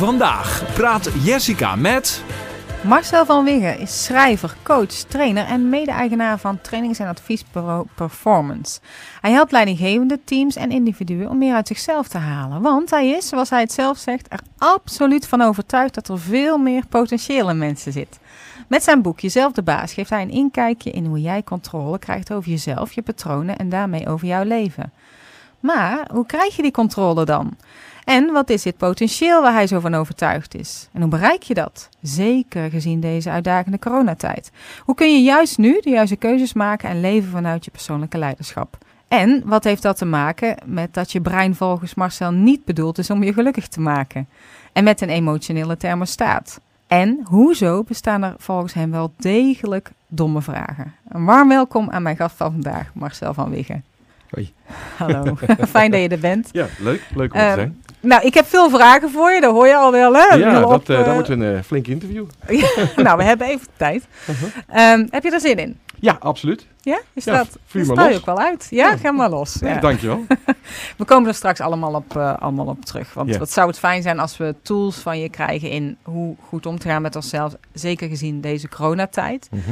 Vandaag 0.00 0.74
praat 0.74 1.10
Jessica 1.24 1.76
met... 1.76 2.24
Marcel 2.84 3.24
van 3.24 3.44
Wiggen 3.44 3.78
is 3.78 4.04
schrijver, 4.04 4.56
coach, 4.62 4.92
trainer 4.92 5.44
en 5.44 5.68
mede-eigenaar 5.68 6.38
van 6.38 6.60
trainings- 6.60 6.98
en 6.98 7.06
adviesbureau 7.06 7.86
Performance. 7.94 8.80
Hij 9.20 9.30
helpt 9.30 9.52
leidinggevende 9.52 10.20
teams 10.24 10.56
en 10.56 10.70
individuen 10.70 11.28
om 11.28 11.38
meer 11.38 11.54
uit 11.54 11.66
zichzelf 11.66 12.08
te 12.08 12.18
halen. 12.18 12.62
Want 12.62 12.90
hij 12.90 13.08
is, 13.08 13.28
zoals 13.28 13.50
hij 13.50 13.60
het 13.60 13.72
zelf 13.72 13.98
zegt, 13.98 14.32
er 14.32 14.40
absoluut 14.58 15.26
van 15.26 15.40
overtuigd 15.42 15.94
dat 15.94 16.08
er 16.08 16.18
veel 16.18 16.58
meer 16.58 16.86
potentieel 16.86 17.50
in 17.50 17.58
mensen 17.58 17.92
zit. 17.92 18.18
Met 18.68 18.82
zijn 18.82 19.02
boek 19.02 19.20
Jezelf 19.20 19.52
de 19.52 19.62
Baas 19.62 19.92
geeft 19.92 20.10
hij 20.10 20.22
een 20.22 20.30
inkijkje 20.30 20.90
in 20.90 21.06
hoe 21.06 21.20
jij 21.20 21.42
controle 21.42 21.98
krijgt 21.98 22.32
over 22.32 22.50
jezelf, 22.50 22.92
je 22.92 23.02
patronen 23.02 23.58
en 23.58 23.68
daarmee 23.68 24.08
over 24.08 24.26
jouw 24.26 24.44
leven. 24.44 24.92
Maar 25.60 26.08
hoe 26.12 26.26
krijg 26.26 26.56
je 26.56 26.62
die 26.62 26.70
controle 26.70 27.24
dan? 27.24 27.56
En 28.04 28.32
wat 28.32 28.50
is 28.50 28.62
dit 28.62 28.76
potentieel 28.76 29.42
waar 29.42 29.52
hij 29.52 29.66
zo 29.66 29.80
van 29.80 29.94
overtuigd 29.94 30.54
is? 30.54 30.88
En 30.92 31.00
hoe 31.00 31.10
bereik 31.10 31.42
je 31.42 31.54
dat? 31.54 31.88
Zeker 32.02 32.70
gezien 32.70 33.00
deze 33.00 33.30
uitdagende 33.30 33.78
coronatijd. 33.78 34.50
Hoe 34.80 34.94
kun 34.94 35.12
je 35.12 35.22
juist 35.22 35.58
nu 35.58 35.80
de 35.80 35.90
juiste 35.90 36.16
keuzes 36.16 36.52
maken 36.52 36.88
en 36.88 37.00
leven 37.00 37.30
vanuit 37.30 37.64
je 37.64 37.70
persoonlijke 37.70 38.18
leiderschap? 38.18 38.78
En 39.08 39.42
wat 39.44 39.64
heeft 39.64 39.82
dat 39.82 39.96
te 39.96 40.04
maken 40.04 40.56
met 40.64 40.94
dat 40.94 41.12
je 41.12 41.20
brein 41.20 41.54
volgens 41.54 41.94
Marcel 41.94 42.30
niet 42.32 42.64
bedoeld 42.64 42.98
is 42.98 43.10
om 43.10 43.22
je 43.22 43.32
gelukkig 43.32 43.68
te 43.68 43.80
maken? 43.80 44.28
En 44.72 44.84
met 44.84 45.00
een 45.00 45.08
emotionele 45.08 45.76
thermostaat? 45.76 46.60
En 46.86 47.20
hoezo 47.24 47.82
bestaan 47.82 48.22
er 48.22 48.34
volgens 48.38 48.72
hem 48.72 48.90
wel 48.90 49.12
degelijk 49.16 49.90
domme 50.08 50.42
vragen? 50.42 50.94
Een 51.08 51.24
warm 51.24 51.48
welkom 51.48 51.90
aan 51.90 52.02
mijn 52.02 52.16
gast 52.16 52.36
van 52.36 52.50
vandaag, 52.50 52.90
Marcel 52.94 53.34
van 53.34 53.50
Wiggen. 53.50 53.84
Hoi. 54.30 54.52
Hallo, 54.96 55.36
fijn 55.68 55.90
dat 55.90 56.00
je 56.00 56.08
er 56.08 56.18
bent. 56.18 56.48
Ja, 56.52 56.66
leuk. 56.78 57.02
Leuk 57.14 57.32
om 57.32 57.38
te 57.38 57.44
Eh, 57.44 57.52
zijn. 57.52 57.82
Nou, 58.00 58.26
ik 58.26 58.34
heb 58.34 58.46
veel 58.46 58.70
vragen 58.70 59.10
voor 59.10 59.30
je, 59.30 59.40
dat 59.40 59.52
hoor 59.52 59.66
je 59.66 59.76
al 59.76 59.92
wel, 59.92 60.14
hè? 60.14 60.34
Ja, 60.34 60.60
dat, 60.60 60.64
op, 60.72 60.88
eh, 60.88 60.96
dat 60.96 61.06
eh, 61.06 61.12
wordt 61.12 61.28
een 61.28 61.42
eh, 61.42 61.62
flink 61.62 61.86
interview. 61.86 62.24
nou, 62.96 63.16
we 63.16 63.24
hebben 63.24 63.46
even 63.46 63.66
tijd. 63.76 64.06
Uh-huh. 64.30 64.48
Ehm, 64.68 65.06
heb 65.10 65.22
je 65.22 65.30
er 65.30 65.40
zin 65.40 65.56
in? 65.58 65.78
Ja, 65.98 66.16
absoluut. 66.20 66.66
Ja? 66.80 66.92
Je 66.94 67.00
Ja, 67.12 67.20
staat, 67.20 67.58
vuur 67.66 67.86
je 67.86 67.92
maar 67.92 68.10
je 68.10 68.16
ook 68.16 68.26
wel 68.26 68.38
uit. 68.40 68.66
Ja, 68.70 68.90
Ja. 68.90 68.96
ga 68.96 69.10
maar 69.10 69.30
los. 69.30 69.56
Ja. 69.60 69.68
Ja. 69.68 69.80
Dankjewel. 69.80 70.24
We 70.98 71.04
komen 71.04 71.28
er 71.28 71.34
straks 71.34 71.60
allemaal 71.60 71.94
op, 71.94 72.16
allemaal 72.16 72.66
op 72.66 72.84
terug. 72.84 73.14
Want 73.14 73.28
Ja. 73.28 73.38
wat 73.38 73.50
zou 73.50 73.68
het 73.68 73.78
fijn 73.78 74.02
zijn 74.02 74.18
als 74.18 74.36
we 74.36 74.54
tools 74.62 74.96
van 74.96 75.20
je 75.20 75.28
krijgen 75.28 75.70
in 75.70 75.96
hoe 76.02 76.36
goed 76.48 76.66
om 76.66 76.78
te 76.78 76.88
gaan 76.88 77.02
met 77.02 77.16
onszelf. 77.16 77.54
Zeker 77.72 78.08
gezien 78.08 78.40
deze 78.40 78.68
coronatijd. 78.68 79.48
Mhm. 79.50 79.70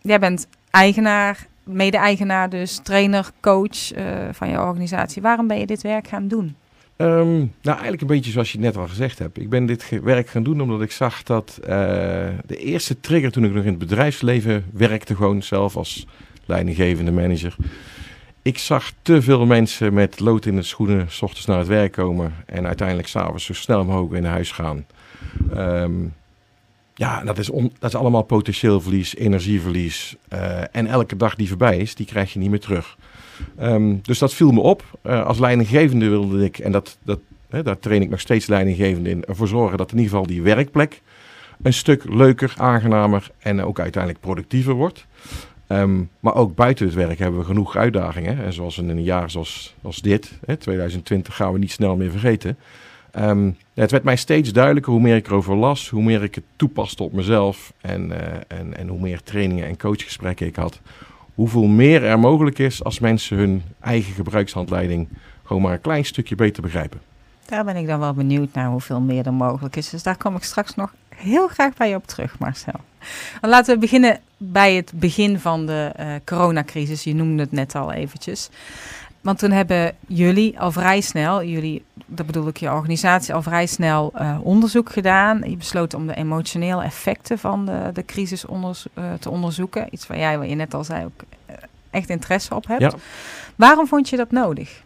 Jij 0.00 0.18
bent 0.18 0.46
eigenaar, 0.70 1.46
mede-eigenaar 1.64 2.48
dus, 2.50 2.80
trainer, 2.82 3.30
coach 3.40 3.90
van 4.32 4.48
je 4.48 4.60
organisatie. 4.60 5.22
Waarom 5.22 5.46
ben 5.46 5.58
je 5.58 5.66
dit 5.66 5.82
werk 5.82 6.08
gaan 6.08 6.28
doen? 6.28 6.56
Ehm, 6.98 7.36
nou, 7.38 7.48
eigenlijk 7.62 8.00
een 8.00 8.06
beetje 8.06 8.30
zoals 8.30 8.52
je 8.52 8.58
net 8.58 8.76
al 8.76 8.88
gezegd 8.88 9.18
hebt. 9.18 9.38
Ik 9.40 9.48
ben 9.48 9.66
dit 9.66 10.00
werk 10.02 10.28
gaan 10.28 10.42
doen 10.42 10.60
omdat 10.60 10.80
ik 10.82 10.90
zag 10.90 11.22
dat 11.22 11.58
eh, 11.62 11.68
de 12.46 12.56
eerste 12.56 13.00
trigger 13.00 13.30
toen 13.32 13.44
ik 13.44 13.52
nog 13.52 13.62
in 13.64 13.70
het 13.70 13.78
bedrijfsleven 13.78 14.64
werkte, 14.72 15.16
gewoon 15.16 15.42
zelf 15.42 15.76
als 15.76 16.06
leidinggevende 16.46 17.12
manager. 17.12 17.56
Ik 18.42 18.58
zag 18.58 18.92
te 19.02 19.22
veel 19.22 19.46
mensen 19.46 19.94
met 19.94 20.20
lood 20.20 20.46
in 20.46 20.56
de 20.56 20.62
schoenen, 20.62 21.06
s 21.10 21.22
ochtends 21.22 21.46
naar 21.46 21.58
het 21.58 21.66
werk 21.66 21.92
komen 21.92 22.34
en 22.46 22.66
uiteindelijk 22.66 23.08
s'avonds 23.08 23.44
zo 23.44 23.52
snel 23.52 23.84
mogelijk 23.84 24.10
weer 24.12 24.20
naar 24.22 24.32
huis 24.32 24.52
gaan. 24.52 24.86
Ehm, 25.54 25.92
ja, 26.94 27.22
dat 27.24 27.38
is, 27.38 27.50
on- 27.50 27.72
dat 27.78 27.90
is 27.90 27.96
allemaal 28.00 28.22
potentieel 28.22 28.80
verlies, 28.80 29.16
energieverlies. 29.16 30.16
eh, 30.28 30.60
en 30.76 30.86
elke 30.86 31.16
dag 31.16 31.34
die 31.34 31.48
voorbij 31.48 31.76
is, 31.78 31.94
die 31.94 32.06
krijg 32.06 32.32
je 32.32 32.38
niet 32.38 32.50
meer 32.50 32.60
terug. 32.60 32.96
Ehm, 33.58 33.96
dus 34.02 34.18
dat 34.18 34.34
viel 34.34 34.50
me 34.50 34.60
op. 34.60 34.84
Eh, 35.02 35.26
als 35.26 35.38
leidinggevende 35.38 36.08
wilde 36.08 36.44
ik, 36.44 36.58
en 36.58 36.72
dat, 36.72 36.98
dat, 37.02 37.18
hè, 37.48 37.62
daar 37.62 37.78
train 37.78 38.02
ik 38.02 38.10
nog 38.10 38.20
steeds 38.20 38.46
leidinggevende 38.46 39.10
in, 39.10 39.24
ervoor 39.24 39.48
zorgen 39.48 39.78
dat 39.78 39.90
in 39.90 39.96
ieder 39.96 40.10
geval 40.10 40.26
die 40.26 40.42
werkplek 40.42 41.00
een 41.62 41.72
stuk 41.72 42.04
leuker, 42.08 42.54
aangenamer 42.56 43.30
en 43.38 43.62
ook 43.62 43.80
uiteindelijk 43.80 44.22
productiever 44.22 44.74
wordt. 44.74 45.06
Ehm, 45.66 46.02
maar 46.20 46.34
ook 46.34 46.54
buiten 46.54 46.86
het 46.86 46.94
werk 46.94 47.18
hebben 47.18 47.40
we 47.40 47.46
genoeg 47.46 47.76
uitdagingen. 47.76 48.44
En 48.44 48.52
zoals 48.52 48.78
in 48.78 48.88
een 48.88 49.02
jaar 49.02 49.30
zoals, 49.30 49.74
als 49.82 50.00
dit, 50.00 50.38
hè, 50.46 50.56
2020, 50.56 51.36
gaan 51.36 51.52
we 51.52 51.58
niet 51.58 51.70
snel 51.70 51.96
meer 51.96 52.10
vergeten. 52.10 52.56
Ehm, 53.10 53.50
het 53.74 53.90
werd 53.90 54.04
mij 54.04 54.16
steeds 54.16 54.52
duidelijker 54.52 54.92
hoe 54.92 55.02
meer 55.02 55.16
ik 55.16 55.26
erover 55.26 55.56
las, 55.56 55.88
hoe 55.88 56.02
meer 56.02 56.22
ik 56.22 56.34
het 56.34 56.44
toepaste 56.56 57.02
op 57.02 57.12
mezelf 57.12 57.72
en, 57.80 58.12
eh, 58.12 58.58
en, 58.58 58.76
en 58.76 58.88
hoe 58.88 59.00
meer 59.00 59.22
trainingen 59.22 59.66
en 59.66 59.78
coachgesprekken 59.78 60.46
ik 60.46 60.56
had. 60.56 60.80
Hoeveel 61.38 61.66
meer 61.66 62.04
er 62.04 62.18
mogelijk 62.18 62.58
is 62.58 62.84
als 62.84 62.98
mensen 62.98 63.36
hun 63.36 63.62
eigen 63.80 64.12
gebruikshandleiding 64.12 65.08
gewoon 65.44 65.62
maar 65.62 65.72
een 65.72 65.80
klein 65.80 66.04
stukje 66.04 66.34
beter 66.34 66.62
begrijpen. 66.62 67.00
Daar 67.46 67.64
ben 67.64 67.76
ik 67.76 67.86
dan 67.86 67.98
wel 67.98 68.12
benieuwd 68.12 68.52
naar 68.52 68.68
hoeveel 68.68 69.00
meer 69.00 69.26
er 69.26 69.32
mogelijk 69.32 69.76
is. 69.76 69.90
Dus 69.90 70.02
daar 70.02 70.16
kom 70.16 70.36
ik 70.36 70.42
straks 70.42 70.74
nog 70.74 70.94
heel 71.08 71.48
graag 71.48 71.74
bij 71.74 71.88
je 71.88 71.94
op 71.94 72.06
terug, 72.06 72.38
Marcel. 72.38 72.80
Dan 73.40 73.50
laten 73.50 73.74
we 73.74 73.80
beginnen 73.80 74.20
bij 74.36 74.74
het 74.74 74.92
begin 74.94 75.38
van 75.38 75.66
de 75.66 75.92
eh, 75.96 76.06
coronacrisis. 76.24 77.04
Je 77.04 77.14
noemde 77.14 77.42
het 77.42 77.52
net 77.52 77.74
al 77.74 77.92
eventjes. 77.92 78.48
Want 79.28 79.40
toen 79.40 79.50
hebben 79.50 79.96
jullie 80.06 80.60
al 80.60 80.72
vrij 80.72 81.00
snel, 81.00 81.44
jullie, 81.44 81.84
dat 82.06 82.26
bedoel 82.26 82.48
ik 82.48 82.56
je 82.56 82.72
organisatie, 82.72 83.34
al 83.34 83.42
vrij 83.42 83.66
snel 83.66 84.12
eh, 84.14 84.38
onderzoek 84.42 84.90
gedaan. 84.90 85.42
Je 85.50 85.56
besloot 85.56 85.94
om 85.94 86.06
de 86.06 86.14
emotionele 86.14 86.82
effecten 86.82 87.38
van 87.38 87.66
de, 87.66 87.90
de 87.92 88.04
crisis 88.04 88.44
eh, 88.44 89.12
te 89.20 89.30
onderzoeken. 89.30 89.88
Iets 89.90 90.06
waar 90.06 90.18
jij, 90.18 90.38
wat 90.38 90.48
je 90.48 90.54
net 90.54 90.74
al 90.74 90.84
zei, 90.84 91.04
ook 91.04 91.22
eh, 91.46 91.54
echt 91.90 92.08
interesse 92.08 92.54
op 92.54 92.66
hebt. 92.66 92.80
Ja. 92.80 92.92
Waarom 93.56 93.86
vond 93.86 94.08
je 94.08 94.16
dat 94.16 94.30
nodig? 94.30 94.82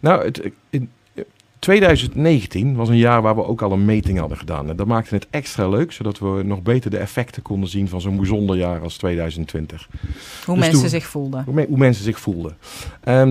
Nou, 0.00 0.24
het, 0.24 0.50
in 0.70 0.90
2019 1.60 2.74
was 2.74 2.88
een 2.88 2.96
jaar 2.96 3.22
waar 3.22 3.34
we 3.36 3.44
ook 3.44 3.62
al 3.62 3.72
een 3.72 3.84
meting 3.84 4.18
hadden 4.18 4.38
gedaan. 4.38 4.68
En 4.68 4.76
dat 4.76 4.86
maakte 4.86 5.14
het 5.14 5.26
extra 5.30 5.68
leuk, 5.68 5.92
zodat 5.92 6.18
we 6.18 6.42
nog 6.44 6.62
beter 6.62 6.90
de 6.90 6.96
effecten 6.96 7.42
konden 7.42 7.68
zien 7.68 7.88
van 7.88 8.00
zo'n 8.00 8.16
bijzonder 8.16 8.56
jaar 8.56 8.80
als 8.80 8.96
2020. 8.96 9.88
Hoe 9.90 10.54
Dus 10.54 10.64
mensen 10.64 10.80
toen- 10.80 10.88
zich 10.90 11.06
voelden. 11.06 11.44
Hoe, 11.44 11.66
hoe 11.68 11.78
mensen 11.78 12.04
zich 12.04 12.20
voelden. 12.20 12.56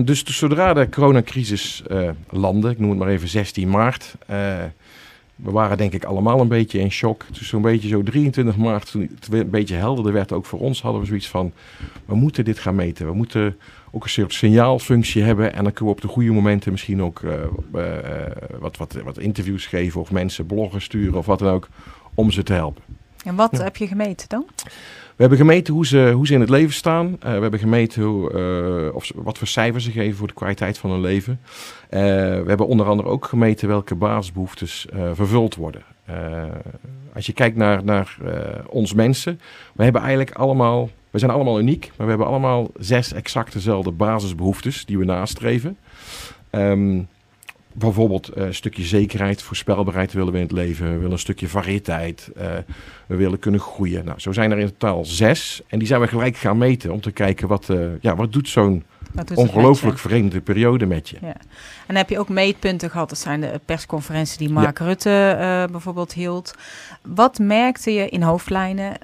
Dus 0.04 0.24
zodra 0.24 0.72
de 0.74 0.88
coronacrisis 0.88 1.82
eh 1.88 2.08
landde, 2.30 2.70
ik 2.70 2.78
noem 2.78 2.90
het 2.90 2.98
maar 2.98 3.08
even 3.08 3.28
16 3.28 3.70
maart. 3.70 4.14
eh, 4.26 4.36
we 5.42 5.50
waren 5.50 5.76
denk 5.76 5.92
ik 5.92 6.04
allemaal 6.04 6.40
een 6.40 6.48
beetje 6.48 6.78
in 6.78 6.90
shock. 6.90 7.24
Dus 7.32 7.48
zo'n 7.48 7.62
beetje 7.62 7.88
zo 7.88 8.02
23 8.02 8.56
maart, 8.56 8.90
toen 8.90 9.10
het 9.20 9.32
een 9.32 9.50
beetje 9.50 9.74
helderder 9.74 10.12
werd, 10.12 10.32
ook 10.32 10.46
voor 10.46 10.60
ons, 10.60 10.82
hadden 10.82 11.00
we 11.00 11.06
zoiets 11.06 11.28
van, 11.28 11.52
we 12.04 12.14
moeten 12.14 12.44
dit 12.44 12.58
gaan 12.58 12.74
meten. 12.74 13.06
We 13.06 13.12
moeten 13.14 13.56
ook 13.90 14.04
een 14.04 14.10
soort 14.10 14.32
signaalfunctie 14.34 15.22
hebben 15.22 15.54
en 15.54 15.62
dan 15.64 15.72
kunnen 15.72 15.84
we 15.94 16.00
op 16.00 16.00
de 16.00 16.08
goede 16.14 16.30
momenten 16.32 16.72
misschien 16.72 17.02
ook 17.02 17.22
eh, 17.22 17.32
eh, 17.74 18.32
wat, 18.60 18.76
wat, 18.76 18.96
wat 19.04 19.18
interviews 19.18 19.66
geven 19.66 20.00
of 20.00 20.10
mensen 20.10 20.46
bloggen 20.46 20.82
sturen 20.82 21.18
of 21.18 21.26
wat 21.26 21.38
dan 21.38 21.52
ook, 21.52 21.68
om 22.14 22.30
ze 22.30 22.42
te 22.42 22.52
helpen. 22.52 22.82
En 23.24 23.34
wat 23.34 23.48
Ja. 23.52 23.62
heb 23.62 23.76
je 23.76 23.86
gemeten 23.86 24.28
dan? 24.28 24.44
We 25.20 25.26
hebben 25.26 25.46
gemeten 25.46 25.74
hoe 25.74 25.86
ze, 25.86 26.12
hoe 26.14 26.26
ze 26.26 26.34
in 26.34 26.40
het 26.40 26.48
leven 26.48 26.74
staan. 26.74 27.06
Eh, 27.06 27.34
we 27.34 27.40
hebben 27.40 27.60
gemeten 27.60 28.02
hoe, 28.02 28.30
eh, 28.32 28.94
of 28.94 29.10
wat 29.14 29.38
voor 29.38 29.46
cijfers 29.46 29.84
ze 29.84 29.90
geven 29.90 30.16
voor 30.16 30.26
de 30.26 30.34
kwaliteit 30.34 30.78
van 30.78 30.90
hun 30.90 31.00
leven. 31.00 31.40
Eh, 31.88 32.00
we 32.00 32.44
hebben 32.46 32.66
onder 32.66 32.86
andere 32.86 33.08
ook 33.08 33.24
gemeten 33.24 33.68
welke 33.68 33.94
basisbehoeftes 33.94 34.86
eh, 34.86 35.10
vervuld 35.12 35.54
worden. 35.54 35.82
Als 37.14 37.26
je 37.26 37.32
kijkt 37.32 37.56
naar, 37.56 37.84
naar 37.84 38.16
ons 38.66 38.94
mensen, 38.94 39.40
we 39.74 39.82
hebben 39.82 40.00
eigenlijk 40.00 40.30
allemaal, 40.30 40.88
we 41.10 41.18
zijn 41.18 41.30
allemaal 41.30 41.60
uniek, 41.60 41.90
maar 41.96 42.06
we 42.06 42.12
hebben 42.12 42.26
allemaal 42.28 42.70
zes 42.78 43.12
exact 43.12 43.52
dezelfde 43.52 43.90
basisbehoeftes 43.90 44.84
die 44.84 44.98
we 44.98 45.04
nastreven. 45.04 45.76
Ehm, 46.50 47.02
bijvoorbeeld 47.72 48.28
eh, 48.28 48.44
een 48.44 48.54
stukje 48.54 48.82
zekerheid, 48.82 49.42
voorspelbaarheid 49.42 50.12
willen 50.12 50.32
we 50.32 50.38
in 50.38 50.44
het 50.44 50.52
leven. 50.52 50.86
We 50.86 50.94
willen 50.94 51.12
een 51.12 51.18
stukje 51.18 51.48
variëteit. 51.48 52.30
eh, 52.36 52.50
we 53.06 53.16
willen 53.16 53.38
kunnen 53.38 53.60
groeien. 53.60 54.04
Nou, 54.04 54.20
zo 54.20 54.32
zijn 54.32 54.50
er 54.50 54.58
in 54.58 54.66
totaal 54.66 55.04
zes. 55.04 55.62
En 55.66 55.78
die 55.78 55.88
zijn 55.88 56.00
we 56.00 56.06
gelijk 56.06 56.36
gaan 56.36 56.58
meten 56.58 56.92
om 56.92 57.00
te 57.00 57.10
kijken 57.10 57.48
wat, 57.48 57.68
eh, 57.68 57.78
ja, 58.00 58.16
wat 58.16 58.32
doet 58.32 58.48
zo'n 58.48 58.84
ongelooflijk 59.34 59.98
vreemde 59.98 60.40
periode 60.40 60.86
met 60.86 61.08
je. 61.08 61.16
Ja. 61.20 61.34
En 61.86 61.96
heb 61.96 62.08
je 62.08 62.18
ook 62.18 62.28
meetpunten 62.28 62.90
gehad? 62.90 63.08
Dat 63.08 63.18
zijn 63.18 63.40
de 63.40 63.60
persconferenties 63.64 64.36
die 64.36 64.50
Mark 64.50 64.78
Rutte 64.78 65.68
bijvoorbeeld 65.70 66.12
hield. 66.12 66.54
Wat 67.02 67.38
merkte 67.38 67.92
je 67.92 68.08
in 68.08 68.22
hoofdlijnen 68.22 68.98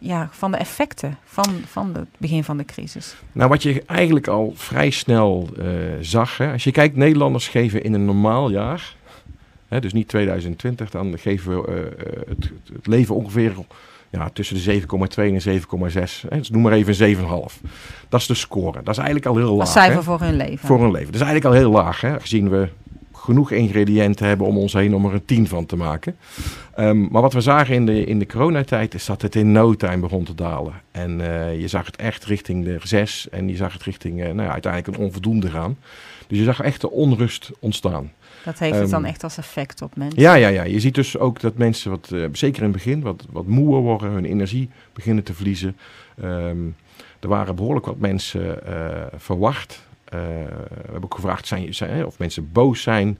ja, 0.00 0.28
van 0.30 0.50
de 0.50 0.56
effecten 0.56 1.18
van, 1.24 1.44
van 1.66 1.94
het 1.94 2.08
begin 2.16 2.44
van 2.44 2.56
de 2.56 2.64
crisis? 2.64 3.16
Nou, 3.32 3.48
wat 3.48 3.62
je 3.62 3.82
eigenlijk 3.86 4.28
al 4.28 4.52
vrij 4.56 4.90
snel 4.90 5.48
eh, 5.58 5.66
zag. 6.00 6.38
Hè, 6.38 6.52
als 6.52 6.64
je 6.64 6.70
kijkt, 6.70 6.96
Nederlanders 6.96 7.48
geven 7.48 7.82
in 7.82 7.94
een 7.94 8.04
normaal 8.04 8.50
jaar. 8.50 8.94
Hè, 9.68 9.80
dus 9.80 9.92
niet 9.92 10.08
2020, 10.08 10.90
dan 10.90 11.18
geven 11.18 11.62
we 11.62 11.68
eh, 11.68 11.76
eh, 11.76 12.28
het, 12.28 12.50
het 12.72 12.86
leven 12.86 13.14
ongeveer 13.14 13.52
ja, 14.10 14.30
tussen 14.32 14.56
de 14.56 14.80
7,2 14.80 14.86
en 15.16 15.60
7,6. 15.60 16.28
hè, 16.28 16.38
Dus 16.38 16.50
noem 16.50 16.62
maar 16.62 16.72
even 16.72 17.08
een 17.08 17.16
7,5. 17.16 17.70
Dat 18.08 18.20
is 18.20 18.26
de 18.26 18.34
score. 18.34 18.82
Dat 18.82 18.88
is 18.88 18.96
eigenlijk 18.96 19.26
al 19.26 19.36
heel 19.36 19.50
laag. 19.50 19.60
Als 19.60 19.72
cijfer 19.72 19.96
hè. 19.96 20.02
voor 20.02 20.20
hun 20.20 20.36
leven. 20.36 20.66
voor 20.66 20.80
hun 20.80 20.90
leven. 20.90 21.12
Dat 21.12 21.20
is 21.20 21.26
eigenlijk 21.26 21.54
al 21.54 21.60
heel 21.60 21.70
laag, 21.70 22.00
hè? 22.00 22.20
gezien 22.20 22.48
we 22.50 22.68
genoeg 23.22 23.50
ingrediënten 23.50 24.26
hebben 24.26 24.46
om 24.46 24.56
ons 24.58 24.72
heen 24.72 24.94
om 24.94 25.04
er 25.06 25.14
een 25.14 25.24
tien 25.24 25.48
van 25.48 25.66
te 25.66 25.76
maken. 25.76 26.16
Ehm, 26.74 27.06
maar 27.10 27.22
wat 27.22 27.32
we 27.32 27.40
zagen 27.40 27.74
in 27.74 27.86
de, 27.86 28.04
in 28.04 28.18
de 28.18 28.26
coronatijd 28.26 28.94
is 28.94 29.06
dat 29.06 29.22
het 29.22 29.34
in 29.34 29.52
no 29.52 29.74
time 29.74 30.00
begon 30.00 30.24
te 30.24 30.34
dalen. 30.34 30.72
En 30.90 31.20
eh, 31.20 31.60
je 31.60 31.68
zag 31.68 31.86
het 31.86 31.96
echt 31.96 32.24
richting 32.24 32.64
de 32.64 32.78
zes 32.82 33.28
en 33.30 33.48
je 33.48 33.56
zag 33.56 33.72
het 33.72 33.82
richting 33.82 34.20
uh, 34.20 34.24
nou 34.24 34.42
ja, 34.42 34.52
uiteindelijk 34.52 34.96
een 34.96 35.04
onvoldoende 35.04 35.50
gaan. 35.50 35.76
Dus 36.26 36.38
je 36.38 36.44
zag 36.44 36.60
echt 36.60 36.80
de 36.80 36.90
onrust 36.90 37.50
ontstaan. 37.58 38.10
Dat 38.44 38.58
heeft 38.58 38.78
het 38.78 38.90
dan 38.90 39.00
Ehm, 39.00 39.10
echt 39.10 39.24
als 39.24 39.38
effect 39.38 39.82
op 39.82 39.96
mensen. 39.96 40.20
Ja, 40.20 40.34
ja, 40.34 40.48
ja. 40.48 40.62
Je 40.62 40.80
ziet 40.80 40.94
dus 40.94 41.18
ook 41.18 41.40
dat 41.40 41.56
mensen, 41.56 41.90
wat, 41.90 42.10
eh, 42.12 42.24
zeker 42.32 42.62
in 42.62 42.68
het 42.68 42.72
begin, 42.72 43.00
wat, 43.00 43.26
wat 43.30 43.46
moeer 43.46 43.80
worden, 43.80 44.10
hun 44.10 44.24
energie 44.24 44.70
beginnen 44.92 45.24
te 45.24 45.34
verliezen. 45.34 45.76
Ehm, 46.20 46.66
er 47.20 47.28
waren 47.28 47.54
behoorlijk 47.54 47.86
wat 47.86 47.98
mensen 47.98 48.66
eh, 48.66 49.06
verwacht. 49.16 49.80
Eh, 50.12 50.18
we 50.18 50.82
hebben 50.82 51.04
ook 51.04 51.14
gevraagd 51.14 51.46
zijn, 51.46 51.74
zijn, 51.74 52.06
of 52.06 52.18
mensen 52.18 52.52
boos 52.52 52.82
zijn. 52.82 53.18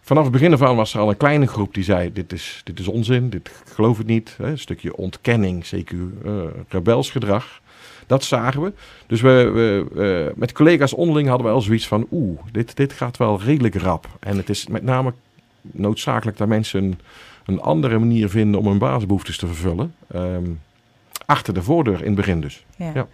Vanaf 0.00 0.22
het 0.22 0.32
begin 0.32 0.62
aan 0.62 0.76
was 0.76 0.94
er 0.94 1.00
al 1.00 1.08
een 1.08 1.16
kleine 1.16 1.46
groep 1.46 1.74
die 1.74 1.84
zei: 1.84 2.12
Dit 2.12 2.32
is, 2.32 2.60
dit 2.64 2.78
is 2.78 2.88
onzin, 2.88 3.30
dit 3.30 3.50
geloof 3.74 3.98
ik 3.98 4.06
niet. 4.06 4.34
Hè, 4.38 4.46
Een 4.46 4.58
stukje 4.58 4.96
ontkenning, 4.96 5.66
zeker 5.66 5.96
uh, 6.24 6.32
rebels 6.68 7.10
gedrag. 7.10 7.60
Dat 8.06 8.24
zagen 8.24 8.62
we. 8.62 8.72
Dus 9.06 9.20
we, 9.20 9.50
we 9.54 9.86
uh, 10.28 10.36
met 10.36 10.52
collega's 10.52 10.94
onderling 10.94 11.28
hadden 11.28 11.46
we 11.46 11.52
al 11.52 11.60
zoiets 11.60 11.88
van: 11.88 12.06
Oeh, 12.10 12.40
dit, 12.52 12.76
dit 12.76 12.92
gaat 12.92 13.16
wel 13.16 13.40
redelijk 13.40 13.74
rap. 13.74 14.08
En 14.20 14.36
het 14.36 14.48
is 14.48 14.66
met 14.66 14.82
name 14.82 15.12
noodzakelijk 15.60 16.36
dat 16.36 16.48
mensen 16.48 16.84
een, 16.84 16.98
een 17.46 17.60
andere 17.60 17.98
manier 17.98 18.28
vinden 18.28 18.60
om 18.60 18.66
hun 18.66 18.78
basisbehoeftes 18.78 19.36
te 19.36 19.46
vervullen. 19.46 19.94
Um, 20.14 20.60
achter 21.26 21.54
de 21.54 21.62
voordeur 21.62 21.98
in 22.00 22.06
het 22.06 22.14
begin 22.14 22.40
dus. 22.40 22.64
Ja. 22.76 22.90
ja. 22.94 23.06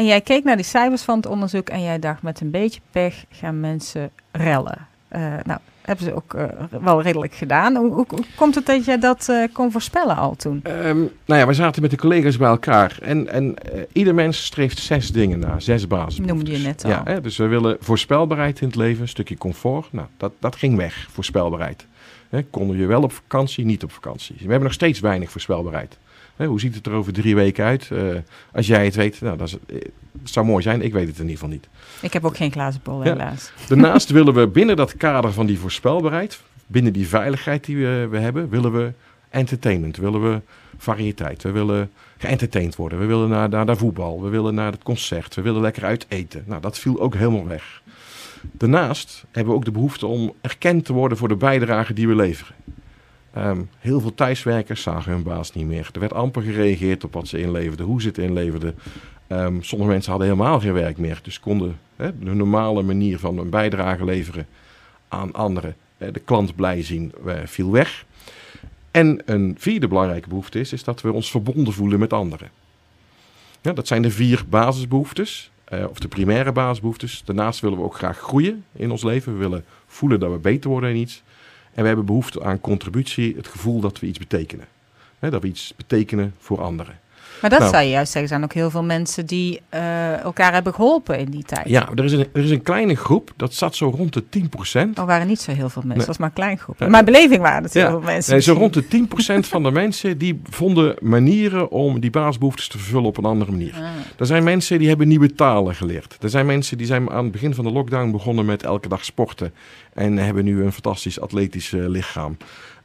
En 0.00 0.06
jij 0.06 0.20
keek 0.20 0.44
naar 0.44 0.56
die 0.56 0.64
cijfers 0.64 1.02
van 1.02 1.16
het 1.16 1.26
onderzoek 1.26 1.68
en 1.68 1.82
jij 1.82 1.98
dacht 1.98 2.22
met 2.22 2.40
een 2.40 2.50
beetje 2.50 2.80
pech 2.90 3.24
gaan 3.30 3.60
mensen 3.60 4.10
rellen. 4.30 4.86
Uh, 5.12 5.20
nou, 5.44 5.60
hebben 5.82 6.04
ze 6.04 6.14
ook 6.14 6.34
uh, 6.34 6.44
wel 6.80 7.02
redelijk 7.02 7.34
gedaan. 7.34 7.76
Hoe, 7.76 7.92
hoe, 7.92 8.06
hoe, 8.08 8.24
komt 8.36 8.54
het 8.54 8.66
dat 8.66 8.84
jij 8.84 8.98
dat 8.98 9.26
uh, 9.30 9.44
kon 9.52 9.72
voorspellen 9.72 10.16
al 10.16 10.36
toen? 10.36 10.62
Um, 10.86 11.10
nou 11.24 11.40
ja, 11.40 11.46
we 11.46 11.52
zaten 11.52 11.82
met 11.82 11.90
de 11.90 11.96
collega's 11.96 12.36
bij 12.36 12.48
elkaar. 12.48 12.98
En, 13.02 13.28
en 13.28 13.54
ieder 13.92 14.14
mens 14.14 14.44
streeft 14.44 14.78
zes 14.78 15.12
dingen 15.12 15.38
na, 15.38 15.60
zes 15.60 15.86
basis. 15.86 16.26
Noemde 16.26 16.50
je 16.50 16.58
net 16.58 16.84
al. 16.84 16.90
Ja, 16.90 17.02
hè, 17.04 17.20
dus 17.20 17.36
we 17.36 17.46
willen 17.46 17.76
voorspelbaarheid 17.80 18.60
in 18.60 18.66
het 18.66 18.76
leven, 18.76 19.02
een 19.02 19.08
stukje 19.08 19.38
comfort. 19.38 19.92
Nou, 19.92 20.06
dat, 20.16 20.32
dat 20.38 20.56
ging 20.56 20.76
weg, 20.76 21.08
voorspelbaarheid. 21.12 21.86
Hè, 22.28 22.42
konden 22.42 22.76
je 22.76 22.86
wel 22.86 23.02
op 23.02 23.12
vakantie, 23.12 23.64
niet 23.64 23.82
op 23.82 23.92
vakantie. 23.92 24.34
We 24.36 24.42
hebben 24.42 24.62
nog 24.62 24.72
steeds 24.72 25.00
weinig 25.00 25.30
voorspelbaarheid. 25.30 25.98
Hè, 26.40 26.46
hoe 26.46 26.60
ziet 26.60 26.74
het 26.74 26.86
er 26.86 26.92
over 26.92 27.12
drie 27.12 27.34
weken 27.34 27.64
uit? 27.64 27.88
Uh, 27.92 28.16
als 28.52 28.66
jij 28.66 28.84
het 28.84 28.94
weet, 28.94 29.20
nou, 29.20 29.36
dat, 29.36 29.48
is, 29.48 29.56
het 30.22 30.32
zou 30.32 30.46
mooi 30.46 30.62
zijn. 30.62 30.82
Ik 30.82 30.92
weet 30.92 31.06
het 31.06 31.16
in 31.16 31.28
ieder 31.28 31.38
geval 31.38 31.48
niet. 31.48 31.68
Ik 32.00 32.12
heb 32.12 32.24
ook 32.24 32.36
geen 32.36 32.52
glazen 32.52 32.80
bol, 32.82 33.02
helaas. 33.02 33.52
Daarnaast 33.68 34.10
willen 34.18 34.34
we 34.34 34.46
binnen 34.46 34.76
dat 34.76 34.96
kader 34.96 35.32
van 35.32 35.46
die 35.46 35.58
voorspelbaarheid, 35.58 36.40
binnen 36.66 36.92
die 36.92 37.08
veiligheid 37.08 37.64
die 37.64 37.76
we, 37.76 38.06
we 38.10 38.18
hebben, 38.18 38.48
willen 38.48 38.72
we 38.72 38.92
entertainment, 39.28 39.96
willen 39.96 40.32
we 40.32 40.40
variëteit. 40.78 41.42
We 41.42 41.50
willen 41.50 41.90
geëntertained 42.18 42.76
worden. 42.76 42.98
We 42.98 43.06
willen 43.06 43.28
naar, 43.28 43.48
naar, 43.48 43.64
naar 43.64 43.76
voetbal, 43.76 44.22
we 44.22 44.28
willen 44.28 44.54
naar 44.54 44.72
het 44.72 44.82
concert, 44.82 45.34
we 45.34 45.42
willen 45.42 45.60
lekker 45.60 45.84
uit 45.84 46.06
eten. 46.08 46.44
Nou, 46.46 46.60
dat 46.60 46.78
viel 46.78 47.00
ook 47.00 47.14
helemaal 47.14 47.46
weg. 47.46 47.82
Daarnaast 48.40 49.24
hebben 49.30 49.52
we 49.52 49.58
ook 49.58 49.64
de 49.64 49.70
behoefte 49.70 50.06
om 50.06 50.32
erkend 50.40 50.84
te 50.84 50.92
worden 50.92 51.18
voor 51.18 51.28
de 51.28 51.36
bijdrage 51.36 51.92
die 51.92 52.08
we 52.08 52.14
leveren. 52.14 52.54
Um, 53.36 53.70
heel 53.78 54.00
veel 54.00 54.14
thuiswerkers 54.14 54.82
zagen 54.82 55.12
hun 55.12 55.22
baas 55.22 55.52
niet 55.52 55.66
meer. 55.66 55.88
Er 55.92 56.00
werd 56.00 56.12
amper 56.12 56.42
gereageerd 56.42 57.04
op 57.04 57.12
wat 57.12 57.28
ze 57.28 57.38
inleverden, 57.38 57.86
hoe 57.86 58.00
ze 58.00 58.08
het 58.08 58.18
inleverden. 58.18 58.74
Um, 59.28 59.62
sommige 59.62 59.90
mensen 59.90 60.10
hadden 60.10 60.30
helemaal 60.30 60.60
geen 60.60 60.72
werk 60.72 60.98
meer, 60.98 61.20
dus 61.22 61.40
konden 61.40 61.78
hè, 61.96 62.18
de 62.18 62.34
normale 62.34 62.82
manier 62.82 63.18
van 63.18 63.38
een 63.38 63.50
bijdrage 63.50 64.04
leveren 64.04 64.46
aan 65.08 65.32
anderen, 65.32 65.76
de 65.98 66.20
klant 66.24 66.54
blij 66.54 66.82
zien, 66.82 67.12
uh, 67.26 67.32
viel 67.44 67.70
weg. 67.70 68.04
En 68.90 69.22
een 69.24 69.54
vierde 69.58 69.88
belangrijke 69.88 70.28
behoefte 70.28 70.60
is, 70.60 70.72
is 70.72 70.84
dat 70.84 71.00
we 71.00 71.12
ons 71.12 71.30
verbonden 71.30 71.72
voelen 71.72 71.98
met 71.98 72.12
anderen. 72.12 72.50
Ja, 73.60 73.72
dat 73.72 73.86
zijn 73.86 74.02
de 74.02 74.10
vier 74.10 74.44
basisbehoeftes, 74.48 75.50
uh, 75.72 75.84
of 75.90 75.98
de 75.98 76.08
primaire 76.08 76.52
basisbehoeftes. 76.52 77.22
Daarnaast 77.24 77.60
willen 77.60 77.78
we 77.78 77.84
ook 77.84 77.96
graag 77.96 78.18
groeien 78.18 78.64
in 78.72 78.90
ons 78.90 79.02
leven. 79.02 79.32
We 79.32 79.38
willen 79.38 79.64
voelen 79.86 80.20
dat 80.20 80.32
we 80.32 80.38
beter 80.38 80.70
worden 80.70 80.90
in 80.90 80.96
iets. 80.96 81.22
En 81.80 81.86
we 81.86 81.92
hebben 81.92 82.12
behoefte 82.14 82.42
aan 82.42 82.60
contributie, 82.60 83.36
het 83.36 83.48
gevoel 83.48 83.80
dat 83.80 84.00
we 84.00 84.06
iets 84.06 84.18
betekenen. 84.18 84.66
Dat 85.18 85.42
we 85.42 85.48
iets 85.48 85.74
betekenen 85.76 86.34
voor 86.38 86.60
anderen. 86.60 87.00
Maar 87.40 87.50
dat 87.50 87.58
nou, 87.58 87.70
zou 87.70 87.84
je 87.84 87.90
juist 87.90 88.12
zeggen, 88.12 88.22
er 88.22 88.38
zijn 88.38 88.44
ook 88.44 88.52
heel 88.52 88.70
veel 88.70 88.84
mensen 88.84 89.26
die 89.26 89.60
uh, 89.74 90.20
elkaar 90.20 90.52
hebben 90.52 90.74
geholpen 90.74 91.18
in 91.18 91.30
die 91.30 91.42
tijd. 91.42 91.68
Ja, 91.68 91.88
er 91.94 92.04
is, 92.04 92.12
een, 92.12 92.26
er 92.32 92.44
is 92.44 92.50
een 92.50 92.62
kleine 92.62 92.94
groep, 92.94 93.32
dat 93.36 93.54
zat 93.54 93.76
zo 93.76 93.88
rond 93.88 94.12
de 94.12 94.22
10%. 94.22 94.94
Er 94.94 95.06
waren 95.06 95.26
niet 95.26 95.40
zo 95.40 95.52
heel 95.52 95.68
veel 95.68 95.82
mensen, 95.82 95.98
nee. 95.98 96.06
was 96.06 96.18
maar 96.18 96.28
een 96.28 96.34
klein 96.34 96.58
groep. 96.58 96.78
Mijn 96.88 97.04
beleving 97.04 97.42
waren 97.42 97.62
het 97.62 97.74
heel 97.74 97.90
veel 97.90 98.00
mensen. 98.00 98.32
Nee, 98.32 98.42
zo 98.42 98.52
rond 98.52 98.74
de 98.74 98.84
10% 99.44 99.48
van 99.48 99.62
de 99.62 99.70
mensen 99.70 100.18
die 100.18 100.40
vonden 100.50 100.96
manieren 101.00 101.70
om 101.70 102.00
die 102.00 102.10
basisbehoeftes 102.10 102.68
te 102.68 102.78
vervullen 102.78 103.06
op 103.06 103.16
een 103.16 103.24
andere 103.24 103.50
manier. 103.50 103.74
Ah. 103.74 103.82
Er 104.16 104.26
zijn 104.26 104.44
mensen 104.44 104.78
die 104.78 104.88
hebben 104.88 105.08
nieuwe 105.08 105.34
talen 105.34 105.74
geleerd. 105.74 106.16
Er 106.20 106.30
zijn 106.30 106.46
mensen 106.46 106.78
die 106.78 106.86
zijn 106.86 107.10
aan 107.10 107.22
het 107.22 107.32
begin 107.32 107.54
van 107.54 107.64
de 107.64 107.70
lockdown 107.70 108.10
begonnen 108.10 108.44
met 108.44 108.62
elke 108.62 108.88
dag 108.88 109.04
sporten. 109.04 109.52
En 109.92 110.16
hebben 110.16 110.44
nu 110.44 110.62
een 110.62 110.72
fantastisch 110.72 111.20
atletisch 111.20 111.72
uh, 111.72 111.88
lichaam. 111.88 112.36